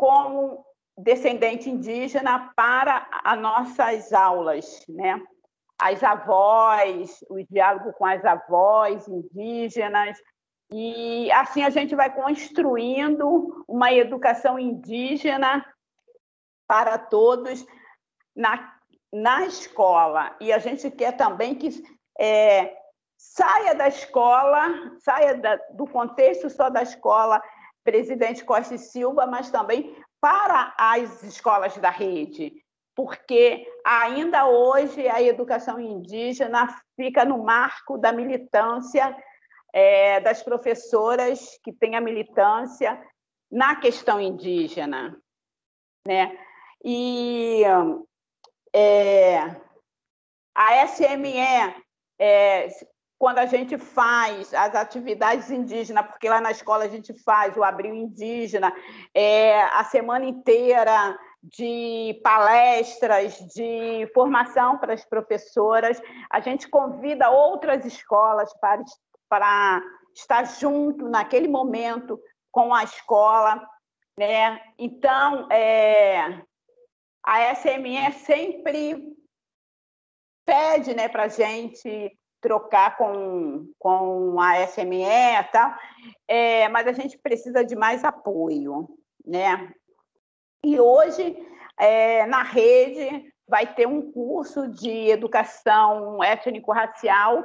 como 0.00 0.64
descendente 0.96 1.68
indígena 1.68 2.54
para 2.56 3.06
as 3.22 3.38
nossas 3.38 4.14
aulas, 4.14 4.82
né? 4.88 5.22
as 5.78 6.02
avós, 6.02 7.22
o 7.28 7.42
diálogo 7.50 7.92
com 7.92 8.06
as 8.06 8.24
avós 8.24 9.06
indígenas, 9.06 10.18
e 10.72 11.30
assim 11.32 11.64
a 11.64 11.68
gente 11.68 11.94
vai 11.94 12.14
construindo 12.14 13.62
uma 13.68 13.92
educação 13.92 14.58
indígena 14.58 15.66
para 16.66 16.96
todos 16.96 17.66
na, 18.34 18.72
na 19.12 19.44
escola. 19.44 20.34
E 20.40 20.50
a 20.50 20.58
gente 20.58 20.90
quer 20.90 21.12
também 21.12 21.54
que 21.54 21.82
é, 22.18 22.74
saia 23.18 23.74
da 23.74 23.88
escola, 23.88 24.96
saia 25.00 25.34
da, 25.34 25.56
do 25.74 25.86
contexto 25.86 26.48
só 26.48 26.70
da 26.70 26.82
escola 26.82 27.42
Presidente 27.84 28.44
Costa 28.44 28.74
e 28.74 28.78
Silva, 28.78 29.26
mas 29.26 29.50
também 29.50 29.96
para 30.20 30.74
as 30.78 31.22
escolas 31.22 31.76
da 31.78 31.90
rede 31.90 32.62
porque 33.00 33.66
ainda 33.82 34.46
hoje 34.46 35.08
a 35.08 35.22
educação 35.22 35.80
indígena 35.80 36.68
fica 36.96 37.24
no 37.24 37.42
marco 37.42 37.96
da 37.96 38.12
militância 38.12 39.16
é, 39.72 40.20
das 40.20 40.42
professoras 40.42 41.58
que 41.62 41.72
têm 41.72 41.96
a 41.96 42.00
militância 42.00 43.02
na 43.50 43.76
questão 43.76 44.20
indígena. 44.20 45.18
Né? 46.06 46.36
E 46.84 47.62
é, 48.74 49.38
a 50.54 50.86
SME, 50.86 51.38
é, 52.18 52.68
quando 53.20 53.36
a 53.36 53.44
gente 53.44 53.76
faz 53.76 54.54
as 54.54 54.74
atividades 54.74 55.50
indígenas, 55.50 56.06
porque 56.06 56.26
lá 56.26 56.40
na 56.40 56.52
escola 56.52 56.84
a 56.84 56.88
gente 56.88 57.12
faz 57.22 57.54
o 57.54 57.62
abril 57.62 57.94
indígena, 57.94 58.74
é, 59.14 59.60
a 59.60 59.84
semana 59.84 60.24
inteira 60.24 61.18
de 61.42 62.18
palestras, 62.24 63.36
de 63.54 64.10
formação 64.14 64.78
para 64.78 64.94
as 64.94 65.04
professoras. 65.04 66.00
A 66.30 66.40
gente 66.40 66.66
convida 66.66 67.28
outras 67.28 67.84
escolas 67.84 68.50
para, 68.58 68.82
para 69.28 69.82
estar 70.14 70.44
junto 70.44 71.06
naquele 71.06 71.46
momento 71.46 72.18
com 72.50 72.72
a 72.72 72.84
escola. 72.84 73.62
Né? 74.18 74.58
Então, 74.78 75.46
é, 75.52 76.42
a 77.22 77.54
SME 77.54 78.12
sempre 78.24 79.14
pede 80.46 80.94
né, 80.94 81.06
para 81.06 81.24
a 81.24 81.28
gente 81.28 82.18
trocar 82.40 82.96
com, 82.96 83.70
com 83.78 84.40
a 84.40 84.66
SME 84.66 85.04
e 85.04 85.44
tal, 85.52 85.74
é, 86.26 86.68
mas 86.68 86.86
a 86.86 86.92
gente 86.92 87.18
precisa 87.18 87.64
de 87.64 87.76
mais 87.76 88.04
apoio. 88.04 88.88
Né? 89.24 89.72
E 90.64 90.80
hoje, 90.80 91.36
é, 91.78 92.26
na 92.26 92.42
rede, 92.42 93.32
vai 93.46 93.72
ter 93.74 93.86
um 93.86 94.10
curso 94.12 94.68
de 94.68 95.10
educação 95.10 96.22
étnico-racial 96.22 97.44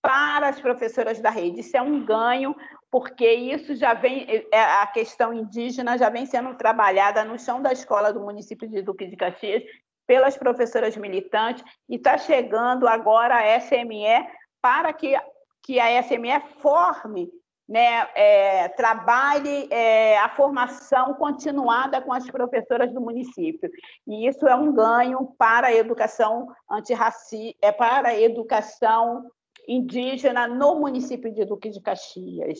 para 0.00 0.48
as 0.48 0.60
professoras 0.60 1.20
da 1.20 1.30
rede. 1.30 1.60
Isso 1.60 1.76
é 1.76 1.82
um 1.82 2.04
ganho, 2.04 2.56
porque 2.90 3.30
isso 3.30 3.74
já 3.76 3.92
vem, 3.92 4.26
é, 4.50 4.60
a 4.60 4.86
questão 4.86 5.34
indígena 5.34 5.98
já 5.98 6.08
vem 6.08 6.24
sendo 6.24 6.54
trabalhada 6.54 7.24
no 7.24 7.38
chão 7.38 7.60
da 7.60 7.72
escola 7.72 8.12
do 8.12 8.20
município 8.20 8.68
de 8.68 8.80
Duque 8.80 9.06
de 9.06 9.16
Caxias 9.16 9.62
pelas 10.10 10.36
professoras 10.36 10.96
militantes 10.96 11.62
e 11.88 11.94
está 11.94 12.18
chegando 12.18 12.88
agora 12.88 13.36
a 13.36 13.60
SME 13.60 14.26
para 14.60 14.92
que, 14.92 15.14
que 15.62 15.78
a 15.78 16.02
SME 16.02 16.40
forme 16.60 17.30
né, 17.68 18.08
é, 18.16 18.68
trabalhe 18.70 19.68
é, 19.70 20.18
a 20.18 20.28
formação 20.30 21.14
continuada 21.14 22.02
com 22.02 22.12
as 22.12 22.28
professoras 22.28 22.92
do 22.92 23.00
município. 23.00 23.70
E 24.04 24.26
isso 24.26 24.48
é 24.48 24.56
um 24.56 24.72
ganho 24.72 25.32
para 25.38 25.68
a 25.68 25.74
educação 25.76 26.48
antirracista, 26.68 27.56
é 27.62 27.70
para 27.70 28.08
a 28.08 28.20
educação 28.20 29.30
indígena 29.68 30.48
no 30.48 30.74
município 30.80 31.32
de 31.32 31.44
Duque 31.44 31.70
de 31.70 31.80
Caxias. 31.80 32.58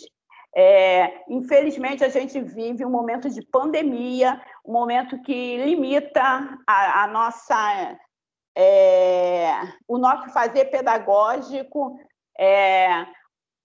É, 0.55 1.23
infelizmente, 1.29 2.05
a 2.05 2.09
gente 2.09 2.41
vive 2.41 2.85
um 2.85 2.91
momento 2.91 3.31
de 3.31 3.41
pandemia, 3.47 4.41
um 4.65 4.73
momento 4.73 5.21
que 5.23 5.57
limita 5.59 6.59
a, 6.67 7.05
a 7.05 7.07
nossa, 7.07 7.99
é, 8.57 9.53
o 9.87 9.97
nosso 9.97 10.29
fazer 10.31 10.67
pedagógico 10.67 11.99
é, 12.37 13.07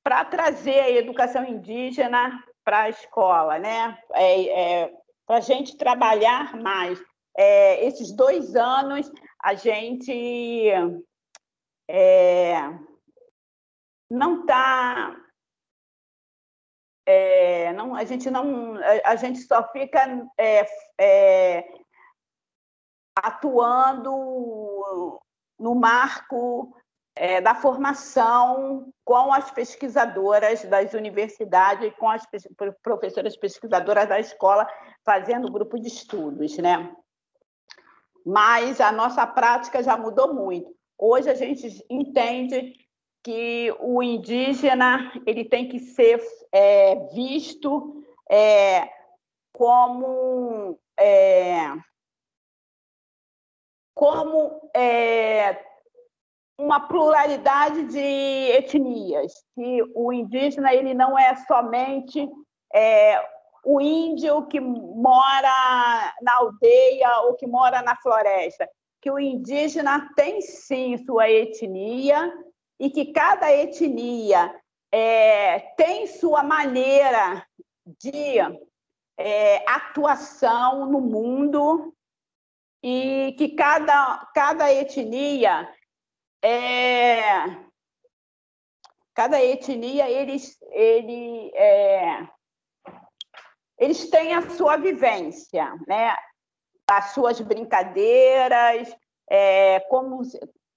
para 0.03 0.23
trazer 0.25 0.79
a 0.79 0.91
educação 0.91 1.43
indígena 1.43 2.39
para 2.63 2.81
a 2.81 2.89
escola, 2.89 3.57
né? 3.57 3.97
É, 4.13 4.83
é, 4.83 4.93
para 5.25 5.37
a 5.37 5.41
gente 5.41 5.77
trabalhar 5.77 6.55
mais. 6.55 7.03
É, 7.37 7.83
esses 7.85 8.15
dois 8.15 8.55
anos, 8.55 9.11
a 9.43 9.55
gente 9.55 10.71
não 14.09 14.41
está. 14.41 15.24
É, 17.05 17.71
não, 17.73 17.95
a 17.95 18.03
gente 18.03 18.29
não, 18.31 18.75
a 19.03 19.15
gente 19.15 19.39
só 19.41 19.63
fica 19.71 20.27
é, 20.37 20.65
é, 20.99 21.67
atuando 23.15 24.11
no 25.59 25.75
marco 25.75 26.75
é, 27.15 27.39
da 27.39 27.55
formação 27.55 28.91
com 29.05 29.31
as 29.31 29.51
pesquisadoras 29.51 30.65
das 30.65 30.93
universidades, 30.93 31.93
com 31.97 32.09
as 32.09 32.25
professoras 32.81 33.37
pesquisadoras 33.37 34.09
da 34.09 34.19
escola, 34.19 34.67
fazendo 35.05 35.51
grupo 35.51 35.79
de 35.79 35.87
estudos, 35.87 36.57
né? 36.57 36.93
Mas 38.25 38.81
a 38.81 38.91
nossa 38.91 39.25
prática 39.27 39.83
já 39.83 39.95
mudou 39.95 40.33
muito. 40.33 40.75
Hoje 40.97 41.29
a 41.29 41.35
gente 41.35 41.85
entende 41.89 42.73
que 43.25 43.75
o 43.79 44.03
indígena 44.03 45.11
ele 45.25 45.43
tem 45.43 45.67
que 45.67 45.79
ser 45.79 46.21
é, 46.51 46.93
visto 47.11 48.05
é, 48.29 48.87
como 49.51 50.79
é, 50.95 51.71
como 53.95 54.69
é, 54.75 55.59
uma 56.55 56.87
pluralidade 56.87 57.85
de 57.85 58.51
etnias, 58.51 59.33
que 59.55 59.81
o 59.95 60.13
indígena 60.13 60.71
ele 60.71 60.93
não 60.93 61.17
é 61.17 61.35
somente 61.47 62.29
é, 62.71 63.27
o 63.63 63.81
índio 63.81 64.45
que 64.45 64.59
mora 64.59 66.13
na 66.21 66.35
aldeia 66.35 67.21
ou 67.21 67.33
que 67.33 67.47
mora 67.47 67.81
na 67.81 67.95
floresta, 67.95 68.69
que 69.01 69.09
o 69.09 69.17
indígena 69.17 70.11
tem 70.15 70.41
sim 70.41 70.95
sua 71.03 71.27
etnia 71.27 72.31
e 72.79 72.89
que 72.89 73.13
cada 73.13 73.51
etnia 73.51 74.53
é, 74.91 75.59
tem 75.75 76.07
sua 76.07 76.43
maneira 76.43 77.45
de 77.85 78.39
é, 79.17 79.69
atuação 79.69 80.85
no 80.85 80.99
mundo 80.99 81.93
e 82.83 83.33
que 83.37 83.49
cada, 83.49 84.29
cada 84.33 84.71
etnia 84.71 85.69
é, 86.43 87.65
cada 89.15 89.41
etnia 89.41 90.09
eles, 90.09 90.57
ele, 90.71 91.51
é, 91.55 92.27
eles 93.79 94.09
têm 94.09 94.35
a 94.35 94.49
sua 94.51 94.77
vivência, 94.77 95.73
né? 95.87 96.15
as 96.87 97.13
suas 97.13 97.41
brincadeiras, 97.41 98.95
é, 99.27 99.79
como, 99.89 100.21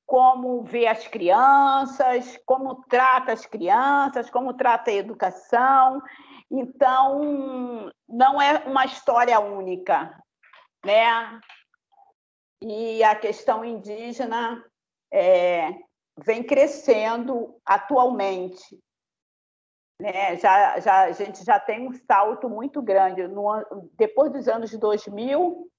como 0.08 0.62
vê 0.62 0.86
as 0.86 1.06
crianças, 1.06 2.40
como 2.46 2.76
trata 2.86 3.30
as 3.30 3.44
crianças, 3.44 4.30
como 4.30 4.54
trata 4.54 4.90
a 4.90 4.94
educação. 4.94 6.02
Então, 6.50 7.92
não 8.08 8.40
é 8.40 8.56
uma 8.66 8.86
história 8.86 9.38
única, 9.38 10.18
né? 10.82 11.38
E 12.62 13.04
a 13.04 13.14
questão 13.14 13.62
indígena 13.62 14.64
é, 15.12 15.74
vem 16.24 16.42
crescendo 16.42 17.60
atualmente. 17.62 18.80
Né? 20.00 20.38
Já, 20.38 20.80
já, 20.80 21.02
a 21.02 21.12
gente 21.12 21.44
já 21.44 21.60
tem 21.60 21.86
um 21.86 21.92
salto 21.92 22.48
muito 22.48 22.80
grande. 22.80 23.28
No, 23.28 23.62
depois 23.92 24.32
dos 24.32 24.48
anos 24.48 24.70
2000, 24.70 25.70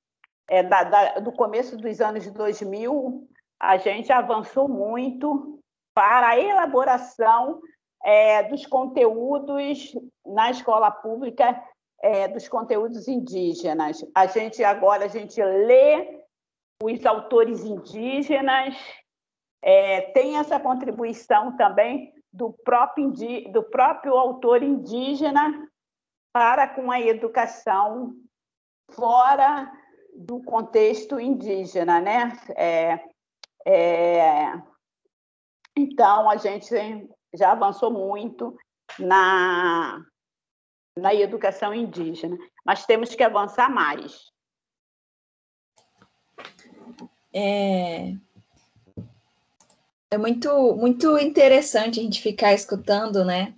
é, 0.47 0.61
da, 0.61 0.83
da, 0.83 1.19
do 1.19 1.31
começo 1.31 1.75
dos 1.75 1.99
anos 1.99 2.27
2000, 2.31 3.27
a 3.59 3.77
gente 3.77 4.11
avançou 4.11 4.67
muito 4.67 5.59
para 5.93 6.29
a 6.29 6.39
elaboração 6.39 7.61
é, 8.03 8.43
dos 8.43 8.65
conteúdos 8.65 9.93
na 10.25 10.49
escola 10.51 10.89
pública, 10.89 11.61
é, 12.01 12.27
dos 12.27 12.47
conteúdos 12.47 13.07
indígenas. 13.07 14.05
A 14.15 14.25
gente 14.25 14.63
agora 14.63 15.05
a 15.05 15.09
gente 15.09 15.43
lê 15.43 16.21
os 16.81 17.05
autores 17.05 17.65
indígenas, 17.65 18.75
é, 19.61 20.01
tem 20.13 20.37
essa 20.37 20.57
contribuição 20.57 21.57
também 21.57 22.13
do 22.31 22.53
próprio, 22.63 23.11
do 23.51 23.63
próprio 23.63 24.13
autor 24.13 24.63
indígena 24.63 25.67
para 26.31 26.67
com 26.67 26.89
a 26.89 27.01
educação 27.01 28.13
fora 28.91 29.69
do 30.15 30.41
contexto 30.43 31.19
indígena, 31.19 31.99
né? 31.99 32.31
É, 32.55 33.08
é, 33.65 34.53
então, 35.77 36.29
a 36.29 36.35
gente 36.35 36.69
já 37.33 37.51
avançou 37.51 37.91
muito 37.91 38.57
na, 38.97 40.03
na 40.97 41.13
educação 41.13 41.73
indígena, 41.73 42.37
mas 42.65 42.85
temos 42.85 43.15
que 43.15 43.23
avançar 43.23 43.69
mais. 43.69 44.29
É, 47.33 48.13
é 50.11 50.17
muito, 50.17 50.75
muito 50.75 51.17
interessante 51.17 51.99
a 51.99 52.03
gente 52.03 52.21
ficar 52.21 52.53
escutando, 52.53 53.23
né? 53.23 53.55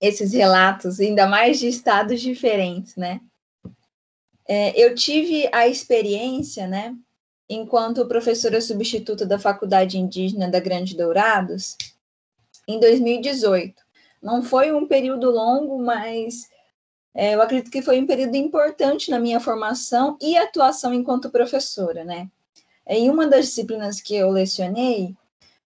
Esses 0.00 0.32
relatos, 0.32 1.00
ainda 1.00 1.26
mais 1.26 1.58
de 1.58 1.68
estados 1.68 2.20
diferentes, 2.20 2.94
né? 2.94 3.20
É, 4.46 4.78
eu 4.80 4.94
tive 4.94 5.48
a 5.52 5.66
experiência, 5.66 6.66
né? 6.66 6.94
Enquanto 7.54 8.06
professora 8.06 8.60
substituta 8.60 9.26
da 9.26 9.38
Faculdade 9.38 9.98
Indígena 9.98 10.48
da 10.48 10.58
Grande 10.58 10.96
Dourados, 10.96 11.76
em 12.66 12.78
2018. 12.78 13.82
Não 14.22 14.42
foi 14.42 14.72
um 14.72 14.86
período 14.86 15.30
longo, 15.30 15.82
mas 15.82 16.48
é, 17.14 17.34
eu 17.34 17.42
acredito 17.42 17.70
que 17.70 17.82
foi 17.82 18.00
um 18.00 18.06
período 18.06 18.36
importante 18.36 19.10
na 19.10 19.18
minha 19.18 19.40
formação 19.40 20.16
e 20.20 20.36
atuação 20.36 20.94
enquanto 20.94 21.30
professora, 21.30 22.04
né? 22.04 22.30
Em 22.86 23.10
uma 23.10 23.26
das 23.26 23.46
disciplinas 23.46 24.00
que 24.00 24.14
eu 24.14 24.30
lecionei, 24.30 25.14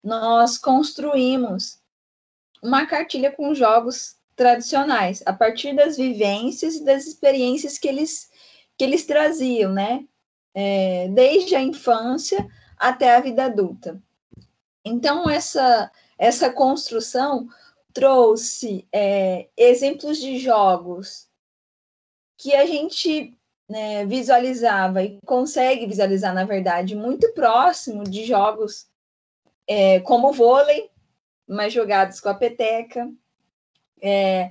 nós 0.03 0.57
construímos 0.57 1.79
uma 2.62 2.87
cartilha 2.87 3.31
com 3.31 3.55
jogos 3.55 4.16
tradicionais, 4.35 5.23
a 5.27 5.33
partir 5.33 5.75
das 5.75 5.97
vivências 5.97 6.77
e 6.77 6.85
das 6.85 7.07
experiências 7.07 7.79
que 7.79 7.87
eles, 7.87 8.31
que 8.77 8.85
eles 8.85 9.05
traziam, 9.05 9.73
né? 9.73 10.05
É, 10.55 11.09
desde 11.09 11.57
a 11.57 11.61
infância 11.61 12.49
até 12.79 13.17
a 13.17 13.21
vida 13.21 13.47
adulta. 13.47 14.01
Então, 14.85 15.29
essa, 15.29 15.90
essa 16.19 16.53
construção 16.53 17.49
trouxe 17.93 18.87
é, 18.93 19.49
exemplos 19.57 20.19
de 20.19 20.38
jogos 20.38 21.29
que 22.37 22.55
a 22.55 22.67
gente 22.67 23.37
né, 23.69 24.05
visualizava 24.05 25.03
e 25.03 25.19
consegue 25.25 25.87
visualizar, 25.87 26.35
na 26.35 26.45
verdade, 26.45 26.95
muito 26.95 27.33
próximo 27.33 28.05
de 28.05 28.25
jogos 28.25 28.87
é, 29.67 30.01
como 30.01 30.33
vôlei, 30.33 30.90
mas 31.47 31.73
jogados 31.73 32.21
com 32.21 32.29
a 32.29 32.35
peteca, 32.35 33.11
é, 34.03 34.51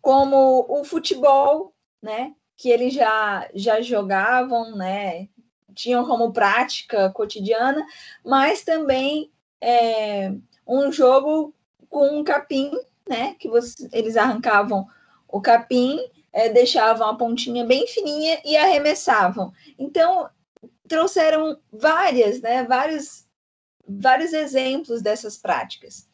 como 0.00 0.66
o 0.68 0.84
futebol, 0.84 1.74
né, 2.00 2.34
que 2.56 2.68
eles 2.68 2.94
já, 2.94 3.48
já 3.54 3.80
jogavam, 3.80 4.76
né, 4.76 5.28
tinham 5.74 6.06
como 6.06 6.32
prática 6.32 7.10
cotidiana, 7.10 7.84
mas 8.24 8.62
também 8.62 9.30
é, 9.60 10.32
um 10.66 10.90
jogo 10.92 11.54
com 11.88 12.18
um 12.18 12.24
capim, 12.24 12.70
né, 13.08 13.34
que 13.38 13.48
você, 13.48 13.88
eles 13.92 14.16
arrancavam 14.16 14.86
o 15.28 15.40
capim, 15.40 15.98
é, 16.32 16.48
deixavam 16.48 17.08
a 17.08 17.16
pontinha 17.16 17.64
bem 17.64 17.86
fininha 17.86 18.40
e 18.44 18.56
arremessavam. 18.56 19.52
Então, 19.78 20.28
trouxeram 20.88 21.58
várias, 21.72 22.40
né, 22.40 22.64
vários 22.64 23.26
vários 23.86 24.32
exemplos 24.32 25.02
dessas 25.02 25.36
práticas. 25.36 26.08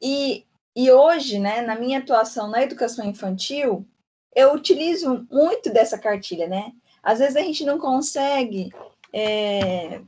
E, 0.00 0.46
e 0.74 0.90
hoje, 0.90 1.38
né, 1.38 1.60
na 1.62 1.78
minha 1.78 1.98
atuação 1.98 2.48
na 2.48 2.62
educação 2.62 3.04
infantil, 3.04 3.86
eu 4.34 4.54
utilizo 4.54 5.26
muito 5.30 5.70
dessa 5.72 5.98
cartilha, 5.98 6.48
né? 6.48 6.72
Às 7.02 7.18
vezes 7.18 7.36
a 7.36 7.40
gente 7.40 7.64
não 7.64 7.78
consegue 7.78 8.70
é, 9.12 10.00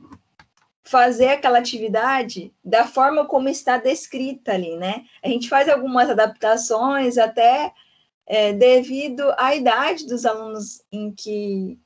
fazer 0.83 1.27
aquela 1.27 1.57
atividade 1.57 2.53
da 2.63 2.85
forma 2.85 3.25
como 3.25 3.49
está 3.49 3.77
descrita 3.77 4.53
ali, 4.53 4.77
né? 4.77 5.03
A 5.23 5.27
gente 5.27 5.49
faz 5.49 5.67
algumas 5.67 6.09
adaptações 6.09 7.17
até 7.17 7.73
é, 8.25 8.53
devido 8.53 9.33
à 9.37 9.55
idade 9.55 10.07
dos 10.07 10.25
alunos 10.25 10.81
em 10.91 11.11
que 11.11 11.79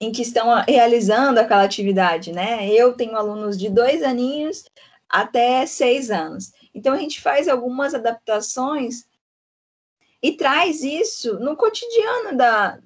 em 0.00 0.12
que 0.12 0.22
estão 0.22 0.52
realizando 0.68 1.38
aquela 1.38 1.62
atividade, 1.62 2.32
né? 2.32 2.68
Eu 2.68 2.94
tenho 2.94 3.16
alunos 3.16 3.56
de 3.56 3.70
dois 3.70 4.02
aninhos 4.02 4.64
até 5.08 5.64
seis 5.64 6.10
anos. 6.10 6.52
Então, 6.74 6.92
a 6.92 6.98
gente 6.98 7.22
faz 7.22 7.48
algumas 7.48 7.94
adaptações 7.94 9.06
e 10.22 10.32
traz 10.32 10.82
isso 10.82 11.38
no 11.38 11.56
cotidiano 11.56 12.36
da, 12.36 12.78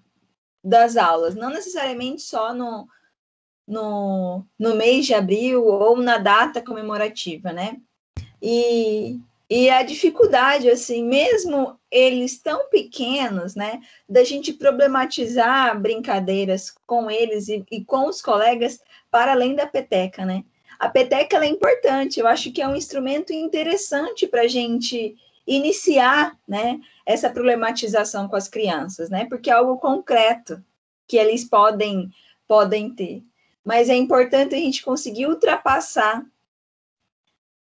das 0.63 0.97
aulas, 0.97 1.35
não 1.35 1.51
necessariamente 1.51 2.23
só 2.23 2.53
no, 2.53 2.89
no, 3.67 4.45
no 4.59 4.75
mês 4.75 5.07
de 5.07 5.15
abril 5.15 5.65
ou 5.65 5.97
na 5.97 6.19
data 6.19 6.63
comemorativa, 6.63 7.53
né? 7.53 7.77
E, 8.41 9.19
e 9.51 9.69
a 9.69 9.83
dificuldade, 9.83 10.71
assim, 10.71 11.05
mesmo 11.05 11.79
eles 11.91 12.39
tão 12.39 12.69
pequenos, 12.69 13.55
né, 13.55 13.81
da 14.09 14.23
gente 14.23 14.53
problematizar 14.53 15.81
brincadeiras 15.81 16.75
com 16.87 17.11
eles 17.11 17.49
e, 17.49 17.65
e 17.71 17.85
com 17.85 18.09
os 18.09 18.21
colegas 18.21 18.81
para 19.11 19.33
além 19.33 19.55
da 19.55 19.67
peteca, 19.67 20.25
né? 20.25 20.45
A 20.79 20.89
peteca 20.89 21.45
é 21.45 21.49
importante, 21.49 22.21
eu 22.21 22.27
acho 22.27 22.53
que 22.53 22.63
é 22.63 22.69
um 22.69 22.77
instrumento 22.77 23.33
interessante 23.33 24.29
para 24.29 24.43
a 24.43 24.49
gente 24.49 25.17
iniciar, 25.49 26.39
né, 26.47 26.79
essa 27.07 27.31
problematização 27.31 28.29
com 28.29 28.37
as 28.37 28.49
crianças, 28.49 29.09
né, 29.09 29.25
porque 29.25 29.51
é 29.51 29.55
algo 29.55 29.79
concreto 29.79 30.63
que 31.07 31.17
eles 31.17 31.45
podem 31.45 32.11
podem 32.47 32.95
ter. 32.95 33.23
Mas 33.65 33.91
é 33.91 33.95
importante 33.95 34.55
a 34.55 34.59
gente 34.59 34.83
conseguir 34.83 35.27
ultrapassar 35.27 36.25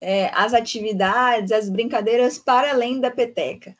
é, 0.00 0.30
as 0.34 0.54
atividades, 0.54 1.52
as 1.52 1.68
brincadeiras 1.68 2.38
para 2.38 2.70
além 2.70 3.00
da 3.00 3.10
peteca. 3.10 3.76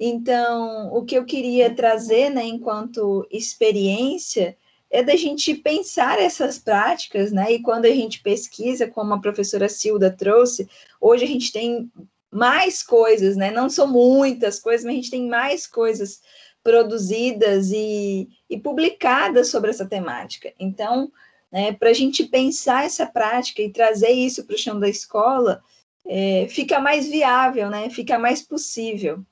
Então, 0.00 0.92
o 0.92 1.04
que 1.04 1.16
eu 1.16 1.24
queria 1.24 1.74
trazer, 1.74 2.30
né, 2.30 2.44
enquanto 2.44 3.26
experiência, 3.30 4.56
é 4.90 5.02
da 5.02 5.16
gente 5.16 5.54
pensar 5.54 6.18
essas 6.18 6.58
práticas, 6.58 7.30
né? 7.30 7.52
E 7.52 7.62
quando 7.62 7.84
a 7.84 7.90
gente 7.90 8.22
pesquisa, 8.22 8.86
como 8.88 9.12
a 9.12 9.20
professora 9.20 9.68
Silda 9.68 10.10
trouxe, 10.10 10.68
hoje 11.00 11.24
a 11.24 11.28
gente 11.28 11.52
tem 11.52 11.90
mais 12.30 12.82
coisas, 12.82 13.36
né? 13.36 13.50
Não 13.50 13.68
são 13.70 13.86
muitas 13.86 14.60
coisas, 14.60 14.84
mas 14.84 14.92
a 14.92 14.96
gente 14.96 15.10
tem 15.10 15.28
mais 15.28 15.66
coisas 15.66 16.20
produzidas 16.62 17.70
e, 17.70 18.28
e 18.50 18.58
publicadas 18.58 19.48
sobre 19.48 19.70
essa 19.70 19.86
temática. 19.86 20.52
Então, 20.58 21.10
né, 21.50 21.72
para 21.72 21.90
a 21.90 21.94
gente 21.94 22.24
pensar 22.24 22.84
essa 22.84 23.06
prática 23.06 23.62
e 23.62 23.72
trazer 23.72 24.10
isso 24.10 24.44
para 24.44 24.54
o 24.54 24.58
chão 24.58 24.78
da 24.78 24.88
escola, 24.88 25.62
é, 26.04 26.46
fica 26.48 26.78
mais 26.78 27.08
viável, 27.08 27.70
né? 27.70 27.88
Fica 27.90 28.18
mais 28.18 28.42
possível. 28.42 29.24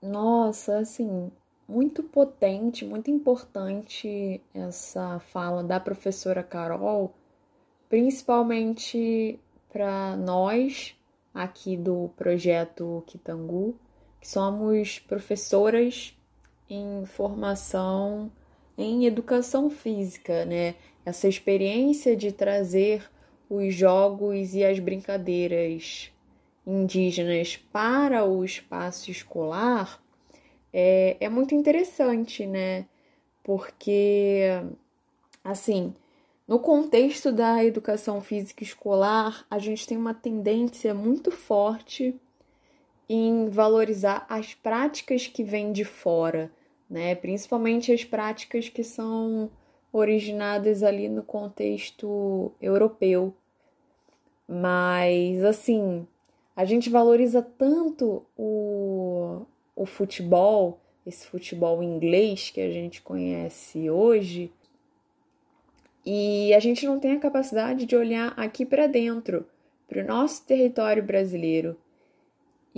Nossa, 0.00 0.78
assim, 0.78 1.30
muito 1.68 2.02
potente, 2.02 2.84
muito 2.84 3.10
importante 3.10 4.40
essa 4.54 5.18
fala 5.18 5.62
da 5.62 5.80
professora 5.80 6.42
Carol, 6.42 7.14
principalmente 7.88 9.38
para 9.72 10.16
nós 10.16 10.94
aqui 11.32 11.76
do 11.76 12.10
projeto 12.16 13.02
Kitangu, 13.06 13.76
que 14.20 14.28
somos 14.28 14.98
professoras 14.98 16.16
em 16.68 17.04
formação 17.06 18.30
em 18.78 19.06
educação 19.06 19.68
física, 19.68 20.44
né? 20.44 20.76
Essa 21.04 21.26
experiência 21.26 22.16
de 22.16 22.30
trazer 22.30 23.10
os 23.50 23.74
jogos 23.74 24.54
e 24.54 24.64
as 24.64 24.78
brincadeiras 24.78 26.12
indígenas 26.64 27.56
para 27.72 28.24
o 28.24 28.44
espaço 28.44 29.10
escolar 29.10 30.00
é, 30.72 31.16
é 31.18 31.28
muito 31.28 31.54
interessante, 31.54 32.46
né? 32.46 32.86
Porque, 33.42 34.42
assim, 35.42 35.92
no 36.48 36.58
contexto 36.58 37.30
da 37.30 37.62
educação 37.62 38.22
física 38.22 38.62
escolar, 38.62 39.44
a 39.50 39.58
gente 39.58 39.86
tem 39.86 39.98
uma 39.98 40.14
tendência 40.14 40.94
muito 40.94 41.30
forte 41.30 42.18
em 43.06 43.50
valorizar 43.50 44.24
as 44.30 44.54
práticas 44.54 45.26
que 45.26 45.44
vêm 45.44 45.72
de 45.72 45.84
fora, 45.84 46.50
né? 46.88 47.14
Principalmente 47.14 47.92
as 47.92 48.02
práticas 48.02 48.70
que 48.70 48.82
são 48.82 49.50
originadas 49.92 50.82
ali 50.82 51.06
no 51.06 51.22
contexto 51.22 52.50
europeu. 52.62 53.34
Mas 54.48 55.44
assim, 55.44 56.06
a 56.56 56.64
gente 56.64 56.88
valoriza 56.88 57.42
tanto 57.42 58.24
o, 58.38 59.42
o 59.76 59.84
futebol, 59.84 60.80
esse 61.04 61.26
futebol 61.26 61.82
inglês 61.82 62.48
que 62.48 62.60
a 62.62 62.70
gente 62.70 63.02
conhece 63.02 63.90
hoje, 63.90 64.50
e 66.08 66.54
a 66.54 66.60
gente 66.60 66.86
não 66.86 66.98
tem 66.98 67.12
a 67.12 67.20
capacidade 67.20 67.84
de 67.84 67.94
olhar 67.94 68.32
aqui 68.36 68.64
para 68.64 68.86
dentro, 68.86 69.46
para 69.86 70.02
o 70.02 70.06
nosso 70.06 70.46
território 70.46 71.02
brasileiro 71.02 71.76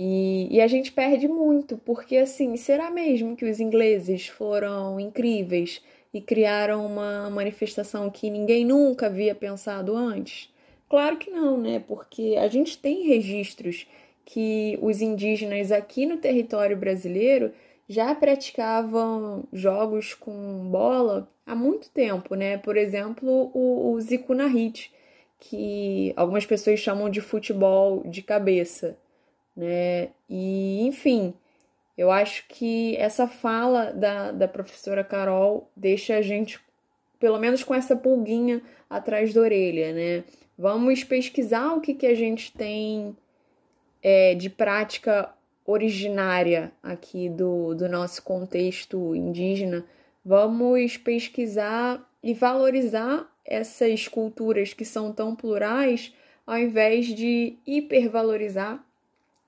e, 0.03 0.47
e, 0.49 0.59
a 0.61 0.67
gente 0.67 0.91
perde 0.91 1.27
muito, 1.27 1.77
porque 1.77 2.17
assim, 2.17 2.55
será 2.55 2.89
mesmo 2.89 3.35
que 3.35 3.45
os 3.45 3.59
ingleses 3.59 4.27
foram 4.27 4.99
incríveis 4.99 5.79
e 6.11 6.19
criaram 6.19 6.85
uma 6.85 7.29
manifestação 7.29 8.09
que 8.09 8.29
ninguém 8.29 8.65
nunca 8.65 9.05
havia 9.05 9.35
pensado 9.35 9.95
antes? 9.95 10.51
Claro 10.89 11.17
que 11.17 11.29
não, 11.29 11.55
né? 11.55 11.83
Porque 11.87 12.35
a 12.37 12.47
gente 12.47 12.79
tem 12.79 13.07
registros 13.07 13.87
que 14.25 14.75
os 14.81 15.01
indígenas 15.01 15.71
aqui 15.71 16.05
no 16.07 16.17
território 16.17 16.75
brasileiro 16.75 17.51
já 17.91 18.13
praticavam 18.15 19.43
jogos 19.51 20.13
com 20.13 20.69
bola 20.69 21.27
há 21.45 21.55
muito 21.55 21.89
tempo, 21.89 22.35
né? 22.35 22.57
Por 22.57 22.77
exemplo, 22.77 23.51
o, 23.53 23.91
o 23.91 24.01
Zikunahit, 24.01 24.91
que 25.39 26.13
algumas 26.15 26.45
pessoas 26.45 26.79
chamam 26.79 27.09
de 27.09 27.21
futebol 27.21 28.03
de 28.05 28.21
cabeça 28.21 28.97
né? 29.55 30.09
E, 30.29 30.81
enfim, 30.87 31.33
eu 31.97 32.11
acho 32.11 32.45
que 32.47 32.95
essa 32.97 33.27
fala 33.27 33.91
da, 33.91 34.31
da 34.31 34.47
professora 34.47 35.03
Carol 35.03 35.69
deixa 35.75 36.15
a 36.15 36.21
gente, 36.21 36.59
pelo 37.19 37.37
menos 37.39 37.63
com 37.63 37.75
essa 37.75 37.95
pulguinha 37.95 38.61
atrás 38.89 39.33
da 39.33 39.41
orelha, 39.41 39.93
né? 39.93 40.23
Vamos 40.57 41.03
pesquisar 41.03 41.73
o 41.73 41.81
que, 41.81 41.93
que 41.93 42.05
a 42.05 42.15
gente 42.15 42.51
tem 42.53 43.15
é, 44.01 44.35
de 44.35 44.49
prática 44.49 45.29
originária 45.65 46.71
aqui 46.81 47.29
do, 47.29 47.73
do 47.73 47.87
nosso 47.87 48.23
contexto 48.23 49.15
indígena. 49.15 49.85
Vamos 50.23 50.97
pesquisar 50.97 52.07
e 52.23 52.33
valorizar 52.33 53.27
essas 53.45 54.07
culturas 54.07 54.73
que 54.73 54.85
são 54.85 55.11
tão 55.11 55.35
plurais, 55.35 56.13
ao 56.45 56.57
invés 56.57 57.07
de 57.07 57.57
hipervalorizar 57.65 58.83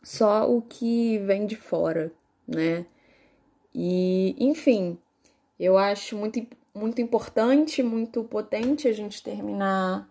só 0.01 0.49
o 0.49 0.61
que 0.61 1.17
vem 1.19 1.45
de 1.45 1.55
fora, 1.55 2.11
né? 2.47 2.85
E, 3.73 4.35
enfim, 4.37 4.97
eu 5.59 5.77
acho 5.77 6.17
muito, 6.17 6.45
muito 6.75 7.01
importante, 7.01 7.81
muito 7.81 8.23
potente 8.23 8.87
a 8.87 8.91
gente 8.91 9.23
terminar 9.23 10.09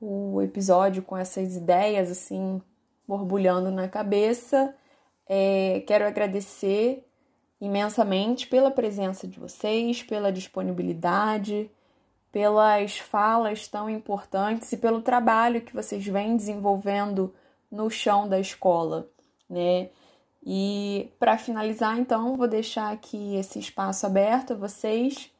o 0.00 0.40
episódio 0.42 1.02
com 1.02 1.16
essas 1.16 1.56
ideias 1.56 2.10
assim 2.10 2.60
borbulhando 3.06 3.70
na 3.70 3.88
cabeça. 3.88 4.74
É, 5.32 5.84
quero 5.86 6.04
agradecer 6.04 7.06
imensamente 7.60 8.48
pela 8.48 8.70
presença 8.70 9.28
de 9.28 9.38
vocês, 9.38 10.02
pela 10.02 10.32
disponibilidade, 10.32 11.70
pelas 12.32 12.98
falas 12.98 13.68
tão 13.68 13.88
importantes 13.88 14.72
e 14.72 14.76
pelo 14.76 15.00
trabalho 15.00 15.60
que 15.60 15.72
vocês 15.72 16.04
vêm 16.04 16.36
desenvolvendo 16.36 17.32
no 17.70 17.88
chão 17.88 18.28
da 18.28 18.40
escola 18.40 19.08
né? 19.50 19.90
E 20.46 21.10
para 21.18 21.36
finalizar, 21.36 21.98
então, 21.98 22.36
vou 22.36 22.48
deixar 22.48 22.92
aqui 22.92 23.36
esse 23.36 23.58
espaço 23.58 24.06
aberto 24.06 24.52
a 24.52 24.56
vocês, 24.56 25.30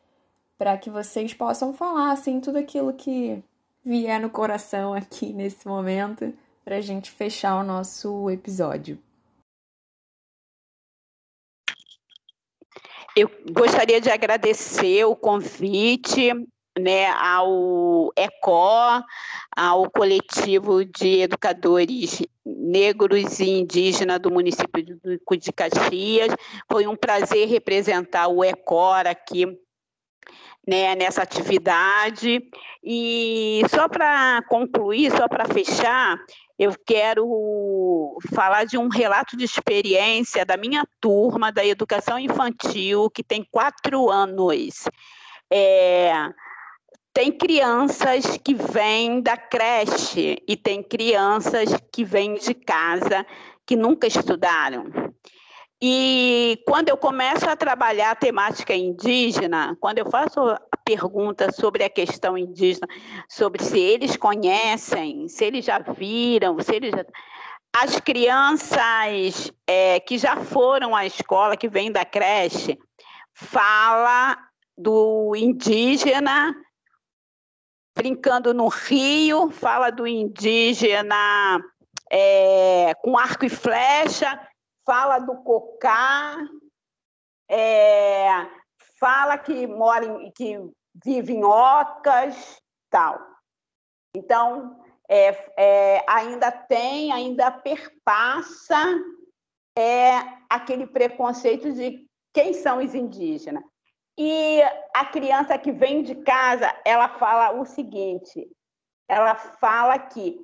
para 0.58 0.76
que 0.76 0.90
vocês 0.90 1.32
possam 1.32 1.72
falar 1.72 2.12
assim 2.12 2.40
tudo 2.40 2.58
aquilo 2.58 2.92
que 2.92 3.42
vier 3.82 4.20
no 4.20 4.28
coração 4.28 4.92
aqui 4.92 5.32
nesse 5.32 5.66
momento, 5.66 6.34
para 6.64 6.76
a 6.76 6.80
gente 6.80 7.10
fechar 7.10 7.58
o 7.58 7.64
nosso 7.64 8.28
episódio. 8.28 8.98
Eu 13.16 13.30
gostaria 13.52 14.00
de 14.00 14.10
agradecer 14.10 15.04
o 15.04 15.16
convite 15.16 16.32
né, 16.78 17.08
ao 17.10 18.12
ECO, 18.16 19.04
ao 19.56 19.90
coletivo 19.90 20.84
de 20.84 21.22
educadores 21.22 22.22
negros 22.44 23.40
e 23.40 23.50
indígenas 23.50 24.20
do 24.20 24.30
município 24.30 24.82
de 24.82 25.52
Caxias. 25.52 26.34
Foi 26.70 26.86
um 26.86 26.96
prazer 26.96 27.48
representar 27.48 28.28
o 28.28 28.44
ECOR 28.44 29.06
aqui 29.06 29.46
né, 30.70 30.94
nessa 30.94 31.22
atividade. 31.22 32.40
E 32.82 33.62
só 33.68 33.88
para 33.88 34.40
concluir, 34.48 35.10
só 35.10 35.26
para 35.26 35.46
fechar, 35.46 36.16
eu 36.56 36.72
quero 36.86 38.16
falar 38.32 38.64
de 38.64 38.78
um 38.78 38.88
relato 38.88 39.36
de 39.36 39.44
experiência 39.44 40.46
da 40.46 40.56
minha 40.56 40.86
turma 41.00 41.50
da 41.50 41.66
educação 41.66 42.20
infantil, 42.20 43.10
que 43.10 43.24
tem 43.24 43.44
quatro 43.50 44.08
anos. 44.10 44.84
É, 45.52 46.12
tem 47.12 47.32
crianças 47.32 48.38
que 48.38 48.54
vêm 48.54 49.20
da 49.20 49.36
creche 49.36 50.40
e 50.46 50.56
tem 50.56 50.84
crianças 50.84 51.70
que 51.92 52.04
vêm 52.04 52.34
de 52.34 52.54
casa 52.54 53.26
que 53.66 53.74
nunca 53.74 54.06
estudaram. 54.06 54.84
E 55.82 56.62
quando 56.66 56.90
eu 56.90 56.96
começo 56.96 57.48
a 57.48 57.56
trabalhar 57.56 58.10
a 58.10 58.14
temática 58.14 58.74
indígena, 58.74 59.76
quando 59.80 59.98
eu 59.98 60.10
faço 60.10 60.38
a 60.40 60.76
pergunta 60.84 61.50
sobre 61.52 61.82
a 61.82 61.88
questão 61.88 62.36
indígena, 62.36 62.86
sobre 63.26 63.62
se 63.64 63.78
eles 63.78 64.14
conhecem, 64.14 65.26
se 65.26 65.44
eles 65.44 65.64
já 65.64 65.78
viram, 65.78 66.58
se 66.60 66.74
eles 66.74 66.90
já... 66.90 67.04
As 67.74 67.98
crianças 68.00 69.50
é, 69.66 70.00
que 70.00 70.18
já 70.18 70.36
foram 70.36 70.94
à 70.94 71.06
escola, 71.06 71.56
que 71.56 71.68
vêm 71.68 71.90
da 71.90 72.04
creche, 72.04 72.78
fala 73.32 74.36
do 74.76 75.34
indígena 75.36 76.54
brincando 77.96 78.52
no 78.52 78.68
rio, 78.68 79.50
fala 79.50 79.90
do 79.90 80.06
indígena 80.06 81.60
é, 82.10 82.94
com 83.02 83.16
arco 83.16 83.44
e 83.44 83.48
flecha, 83.48 84.40
fala 84.90 85.20
do 85.20 85.36
cocá, 85.44 86.36
é, 87.48 88.26
fala 88.98 89.38
que 89.38 89.64
mora 89.68 90.04
em, 90.04 90.32
que 90.32 90.58
vive 91.04 91.32
em 91.32 91.44
ocas, 91.44 92.60
tal. 92.90 93.24
Então, 94.16 94.82
é, 95.08 95.28
é, 95.56 96.04
ainda 96.08 96.50
tem, 96.50 97.12
ainda 97.12 97.52
perpassa 97.52 98.84
é, 99.78 100.18
aquele 100.48 100.88
preconceito 100.88 101.72
de 101.72 102.04
quem 102.34 102.52
são 102.52 102.78
os 102.78 102.92
indígenas. 102.92 103.62
E 104.18 104.60
a 104.92 105.04
criança 105.04 105.56
que 105.56 105.70
vem 105.70 106.02
de 106.02 106.16
casa, 106.16 106.68
ela 106.84 107.08
fala 107.10 107.60
o 107.60 107.64
seguinte: 107.64 108.44
ela 109.08 109.36
fala 109.36 109.96
que 110.00 110.36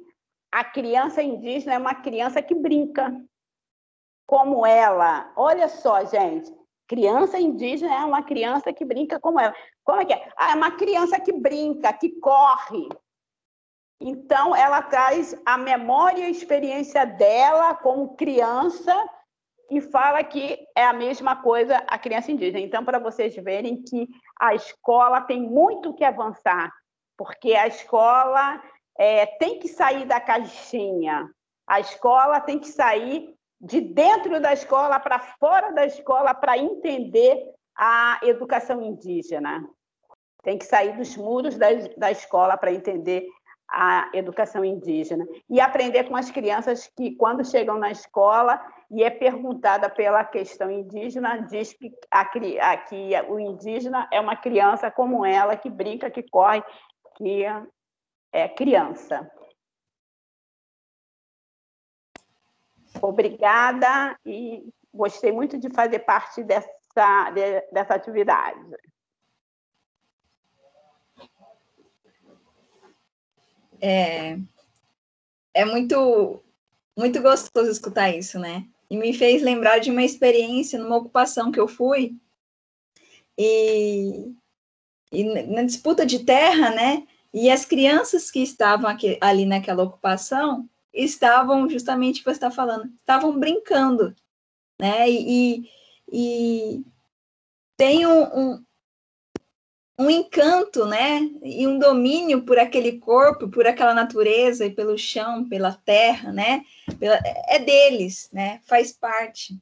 a 0.53 0.63
criança 0.63 1.21
indígena 1.21 1.75
é 1.75 1.79
uma 1.79 1.97
criança 1.97 2.41
que 2.41 2.55
brinca. 2.55 3.13
Como 4.27 4.67
ela. 4.67 5.33
Olha 5.37 5.69
só, 5.69 6.05
gente. 6.05 6.53
Criança 6.89 7.39
indígena 7.39 7.95
é 7.95 8.05
uma 8.05 8.23
criança 8.23 8.73
que 8.73 8.85
brinca 8.85 9.19
como 9.19 9.41
ela. 9.41 9.55
Como 9.85 10.01
é 10.01 10.05
que 10.05 10.13
é? 10.13 10.29
Ah, 10.37 10.53
é 10.53 10.55
uma 10.55 10.73
criança 10.73 11.19
que 11.19 11.33
brinca, 11.33 11.93
que 11.93 12.11
corre. 12.21 12.89
Então, 14.01 14.55
ela 14.55 14.83
traz 14.83 15.35
a 15.45 15.57
memória 15.57 16.21
e 16.21 16.25
a 16.27 16.31
experiência 16.31 17.05
dela 17.05 17.75
como 17.75 18.15
criança 18.15 18.95
e 19.71 19.81
fala 19.81 20.23
que 20.23 20.59
é 20.77 20.85
a 20.85 20.93
mesma 20.93 21.37
coisa 21.37 21.83
a 21.89 21.99
criança 21.99 22.31
indígena. 22.31 22.61
Então, 22.61 22.85
para 22.85 22.99
vocês 22.99 23.35
verem 23.37 23.83
que 23.83 24.07
a 24.41 24.55
escola 24.55 25.21
tem 25.21 25.41
muito 25.41 25.95
que 25.95 26.05
avançar, 26.05 26.73
porque 27.17 27.55
a 27.55 27.67
escola 27.67 28.63
é, 28.99 29.27
tem 29.27 29.59
que 29.59 29.69
sair 29.69 30.05
da 30.05 30.21
caixinha, 30.21 31.29
a 31.67 31.81
escola 31.81 32.41
tem 32.41 32.59
que 32.59 32.69
sair 32.69 33.36
de 33.61 33.81
dentro 33.81 34.41
da 34.41 34.53
escola 34.53 35.01
para 35.01 35.19
fora 35.19 35.73
da 35.73 35.87
escola 35.87 36.35
para 36.35 36.59
entender 36.59 37.43
a 37.77 38.21
educação 38.23 38.83
indígena. 38.83 39.69
Tem 40.43 40.59
que 40.59 40.65
sair 40.65 40.97
dos 40.97 41.17
muros 41.17 41.57
da, 41.57 41.69
da 41.97 42.11
escola 42.11 42.57
para 42.57 42.73
entender 42.73 43.27
a 43.69 44.09
educação 44.15 44.65
indígena 44.65 45.27
e 45.51 45.61
aprender 45.61 46.05
com 46.05 46.17
as 46.17 46.31
crianças 46.31 46.89
que, 46.97 47.17
quando 47.17 47.45
chegam 47.45 47.79
na 47.79 47.91
escola 47.91 48.61
e 48.91 49.03
é 49.03 49.11
perguntada 49.11 49.91
pela 49.91 50.25
questão 50.25 50.71
indígena, 50.71 51.39
diz 51.43 51.73
que, 51.73 51.93
a, 52.11 52.25
que 52.77 53.11
o 53.29 53.41
indígena 53.41 54.09
é 54.13 54.21
uma 54.21 54.37
criança 54.37 54.91
como 54.91 55.27
ela, 55.27 55.57
que 55.57 55.69
brinca, 55.69 56.11
que 56.11 56.23
corre, 56.23 56.63
que 57.17 57.45
é 58.33 58.49
criança. 58.49 59.29
Obrigada 63.03 64.19
e 64.25 64.69
gostei 64.93 65.33
muito 65.33 65.59
de 65.59 65.71
fazer 65.71 66.01
parte 66.01 66.43
dessa, 66.43 66.71
dessa 67.73 67.95
atividade. 67.95 68.59
É, 73.81 74.39
é 75.53 75.65
muito, 75.65 76.43
muito 76.97 77.21
gostoso 77.21 77.71
escutar 77.71 78.11
isso, 78.11 78.39
né? 78.39 78.67
E 78.89 78.97
me 78.97 79.13
fez 79.13 79.43
lembrar 79.43 79.79
de 79.79 79.91
uma 79.91 80.03
experiência 80.03 80.79
numa 80.79 80.97
ocupação 80.97 81.51
que 81.51 81.61
eu 81.61 81.69
fui. 81.69 82.17
E, 83.37 84.33
e 85.13 85.25
na 85.47 85.63
disputa 85.63 86.07
de 86.07 86.25
terra, 86.25 86.71
né? 86.71 87.07
E 87.35 87.51
as 87.51 87.67
crianças 87.67 88.31
que 88.31 88.41
estavam 88.41 88.89
aqui, 88.89 89.19
ali 89.21 89.45
naquela 89.45 89.83
ocupação 89.83 90.67
estavam 90.97 91.69
justamente 91.69 92.21
o 92.21 92.25
que 92.25 92.31
você 92.31 92.33
está 92.33 92.51
falando, 92.51 92.91
estavam 93.01 93.39
brincando, 93.39 94.15
né? 94.81 95.09
E, 95.11 95.71
e, 96.11 96.85
tem 97.77 98.07
um, 98.07 98.23
um, 98.23 98.65
um 99.99 100.11
encanto, 100.11 100.87
né? 100.87 101.21
E 101.43 101.67
um 101.67 101.79
domínio 101.79 102.43
por 102.43 102.59
aquele 102.59 102.99
corpo, 102.99 103.49
por 103.49 103.67
aquela 103.67 103.93
natureza 103.93 104.65
e 104.65 104.71
pelo 104.71 104.97
chão, 104.97 105.47
pela 105.49 105.73
terra, 105.73 106.33
né? 106.33 106.65
Pela, 106.99 107.19
é 107.49 107.59
deles, 107.59 108.31
né? 108.33 108.61
Faz 108.65 108.93
parte. 108.93 109.59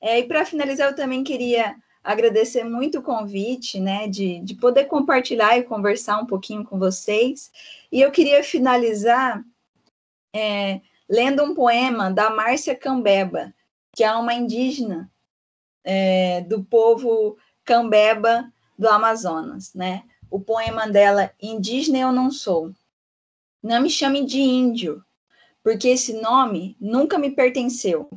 É, 0.00 0.18
e 0.18 0.24
para 0.24 0.44
finalizar, 0.44 0.90
eu 0.90 0.96
também 0.96 1.24
queria 1.24 1.76
agradecer 2.02 2.64
muito 2.64 2.98
o 2.98 3.02
convite, 3.02 3.80
né? 3.80 4.08
De, 4.08 4.40
de 4.40 4.54
poder 4.54 4.84
compartilhar 4.84 5.58
e 5.58 5.64
conversar 5.64 6.18
um 6.18 6.26
pouquinho 6.26 6.64
com 6.64 6.78
vocês. 6.78 7.50
E 7.90 8.00
eu 8.00 8.10
queria 8.10 8.42
finalizar 8.44 9.44
é, 10.34 10.80
lendo 11.08 11.42
um 11.42 11.54
poema 11.54 12.10
da 12.10 12.30
Márcia 12.30 12.74
Cambeba, 12.74 13.52
que 13.94 14.02
é 14.02 14.12
uma 14.14 14.34
indígena 14.34 15.10
é, 15.84 16.40
do 16.42 16.64
povo 16.64 17.36
Cambeba 17.64 18.50
do 18.78 18.88
Amazonas, 18.88 19.74
né? 19.74 20.04
O 20.30 20.40
poema 20.40 20.88
dela, 20.88 21.30
Indígena 21.40 21.98
Eu 21.98 22.12
Não 22.12 22.30
Sou. 22.30 22.72
Não 23.62 23.82
me 23.82 23.90
chame 23.90 24.24
de 24.24 24.40
índio, 24.40 25.04
porque 25.62 25.88
esse 25.88 26.14
nome 26.14 26.76
nunca 26.80 27.18
me 27.18 27.30
pertenceu. 27.30 28.10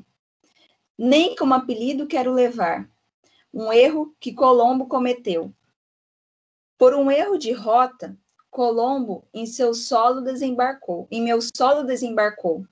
Nem 0.98 1.36
como 1.36 1.54
apelido 1.54 2.08
quero 2.08 2.32
levar. 2.32 2.90
Um 3.54 3.72
erro 3.72 4.16
que 4.20 4.34
Colombo 4.34 4.88
cometeu. 4.88 5.54
Por 6.78 6.94
um 6.96 7.12
erro 7.12 7.38
de 7.38 7.52
rota, 7.52 8.18
Colombo 8.56 9.28
em 9.34 9.46
seu 9.46 9.74
solo 9.74 10.22
desembarcou, 10.22 11.10
em 11.12 11.22
meu 11.22 11.42
solo 11.42 11.84
desembarcou. 11.84 12.66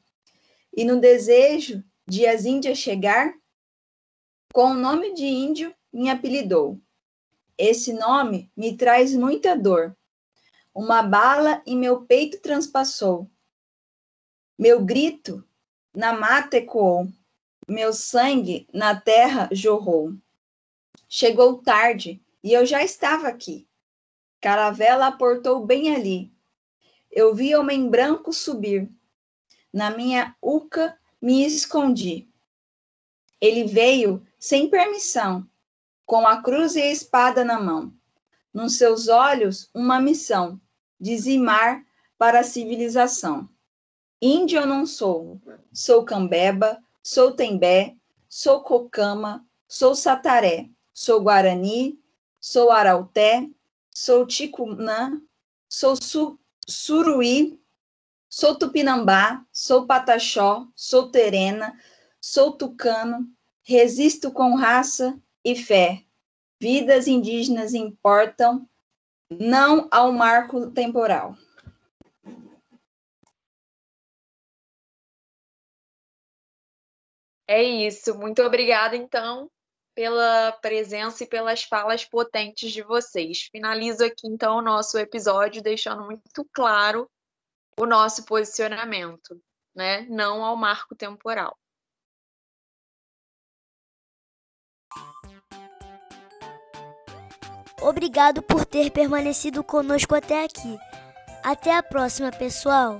E 0.73 0.85
no 0.85 0.97
desejo 0.97 1.83
de 2.07 2.25
as 2.25 2.45
Índias 2.45 2.77
chegar, 2.77 3.33
com 4.53 4.67
o 4.67 4.75
nome 4.75 5.13
de 5.13 5.25
índio 5.25 5.75
me 5.91 6.09
apelidou. 6.09 6.79
Esse 7.57 7.91
nome 7.91 8.49
me 8.55 8.77
traz 8.77 9.13
muita 9.13 9.57
dor. 9.57 9.93
Uma 10.73 11.03
bala 11.03 11.61
em 11.65 11.77
meu 11.77 12.05
peito 12.05 12.39
transpassou. 12.39 13.29
Meu 14.57 14.85
grito 14.85 15.45
na 15.93 16.13
mata 16.13 16.55
ecoou. 16.55 17.09
Meu 17.67 17.91
sangue 17.91 18.69
na 18.73 18.97
terra 18.97 19.49
jorrou. 19.51 20.13
Chegou 21.09 21.61
tarde 21.61 22.23
e 22.41 22.53
eu 22.53 22.65
já 22.65 22.81
estava 22.81 23.27
aqui. 23.27 23.67
Caravela 24.43 25.07
aportou 25.07 25.65
bem 25.65 25.95
ali. 25.95 26.29
Eu 27.09 27.33
vi 27.33 27.55
homem 27.55 27.89
branco 27.89 28.33
subir. 28.33 28.91
Na 29.71 29.89
minha 29.89 30.35
uca 30.41 30.97
me 31.21 31.45
escondi. 31.45 32.27
Ele 33.39 33.63
veio 33.63 34.21
sem 34.37 34.69
permissão 34.69 35.47
com 36.05 36.27
a 36.27 36.41
cruz 36.41 36.75
e 36.75 36.81
a 36.81 36.91
espada 36.91 37.45
na 37.45 37.57
mão. 37.57 37.93
Nos 38.53 38.77
seus 38.77 39.07
olhos, 39.07 39.69
uma 39.73 40.01
missão: 40.01 40.59
dizimar 40.99 41.81
para 42.17 42.41
a 42.41 42.43
civilização. 42.43 43.47
Índio 44.21 44.59
eu 44.59 44.65
não 44.65 44.85
sou, 44.85 45.41
sou 45.71 46.03
cambeba, 46.03 46.83
sou 47.01 47.31
tembé, 47.31 47.95
sou 48.27 48.59
cocama, 48.59 49.47
sou 49.69 49.95
sataré, 49.95 50.69
sou 50.93 51.21
guarani, 51.21 51.97
sou 52.41 52.71
arauté, 52.71 53.49
sou 53.93 54.25
ticunã, 54.25 55.21
sou 55.69 55.95
su 55.95 56.39
suruí, 56.67 57.59
sou 58.29 58.57
tupinambá, 58.57 59.45
sou 59.51 59.85
pataxó, 59.85 60.67
sou 60.75 61.11
terena, 61.11 61.77
sou 62.21 62.53
tucano, 62.53 63.27
resisto 63.63 64.31
com 64.31 64.55
raça, 64.55 65.21
e 65.43 65.55
fé. 65.55 66.03
Vidas 66.59 67.07
indígenas 67.07 67.73
importam, 67.73 68.67
não 69.29 69.87
ao 69.91 70.11
marco 70.13 70.71
temporal. 70.71 71.35
É 77.45 77.61
isso. 77.61 78.17
Muito 78.17 78.41
obrigada, 78.41 78.95
então, 78.95 79.51
pela 79.95 80.51
presença 80.61 81.23
e 81.23 81.27
pelas 81.27 81.63
falas 81.63 82.05
potentes 82.05 82.71
de 82.71 82.81
vocês. 82.81 83.49
Finalizo 83.51 84.03
aqui 84.03 84.27
então 84.27 84.57
o 84.57 84.61
nosso 84.61 84.97
episódio 84.97 85.61
deixando 85.61 86.03
muito 86.03 86.47
claro 86.53 87.09
o 87.77 87.85
nosso 87.85 88.25
posicionamento, 88.25 89.41
né? 89.75 90.01
Não 90.09 90.43
ao 90.43 90.55
marco 90.55 90.95
temporal. 90.95 91.57
Obrigado 97.81 98.41
por 98.41 98.65
ter 98.65 98.91
permanecido 98.91 99.61
conosco 99.63 100.15
até 100.15 100.45
aqui. 100.45 100.77
Até 101.43 101.75
a 101.75 101.83
próxima, 101.83 102.31
pessoal! 102.31 102.99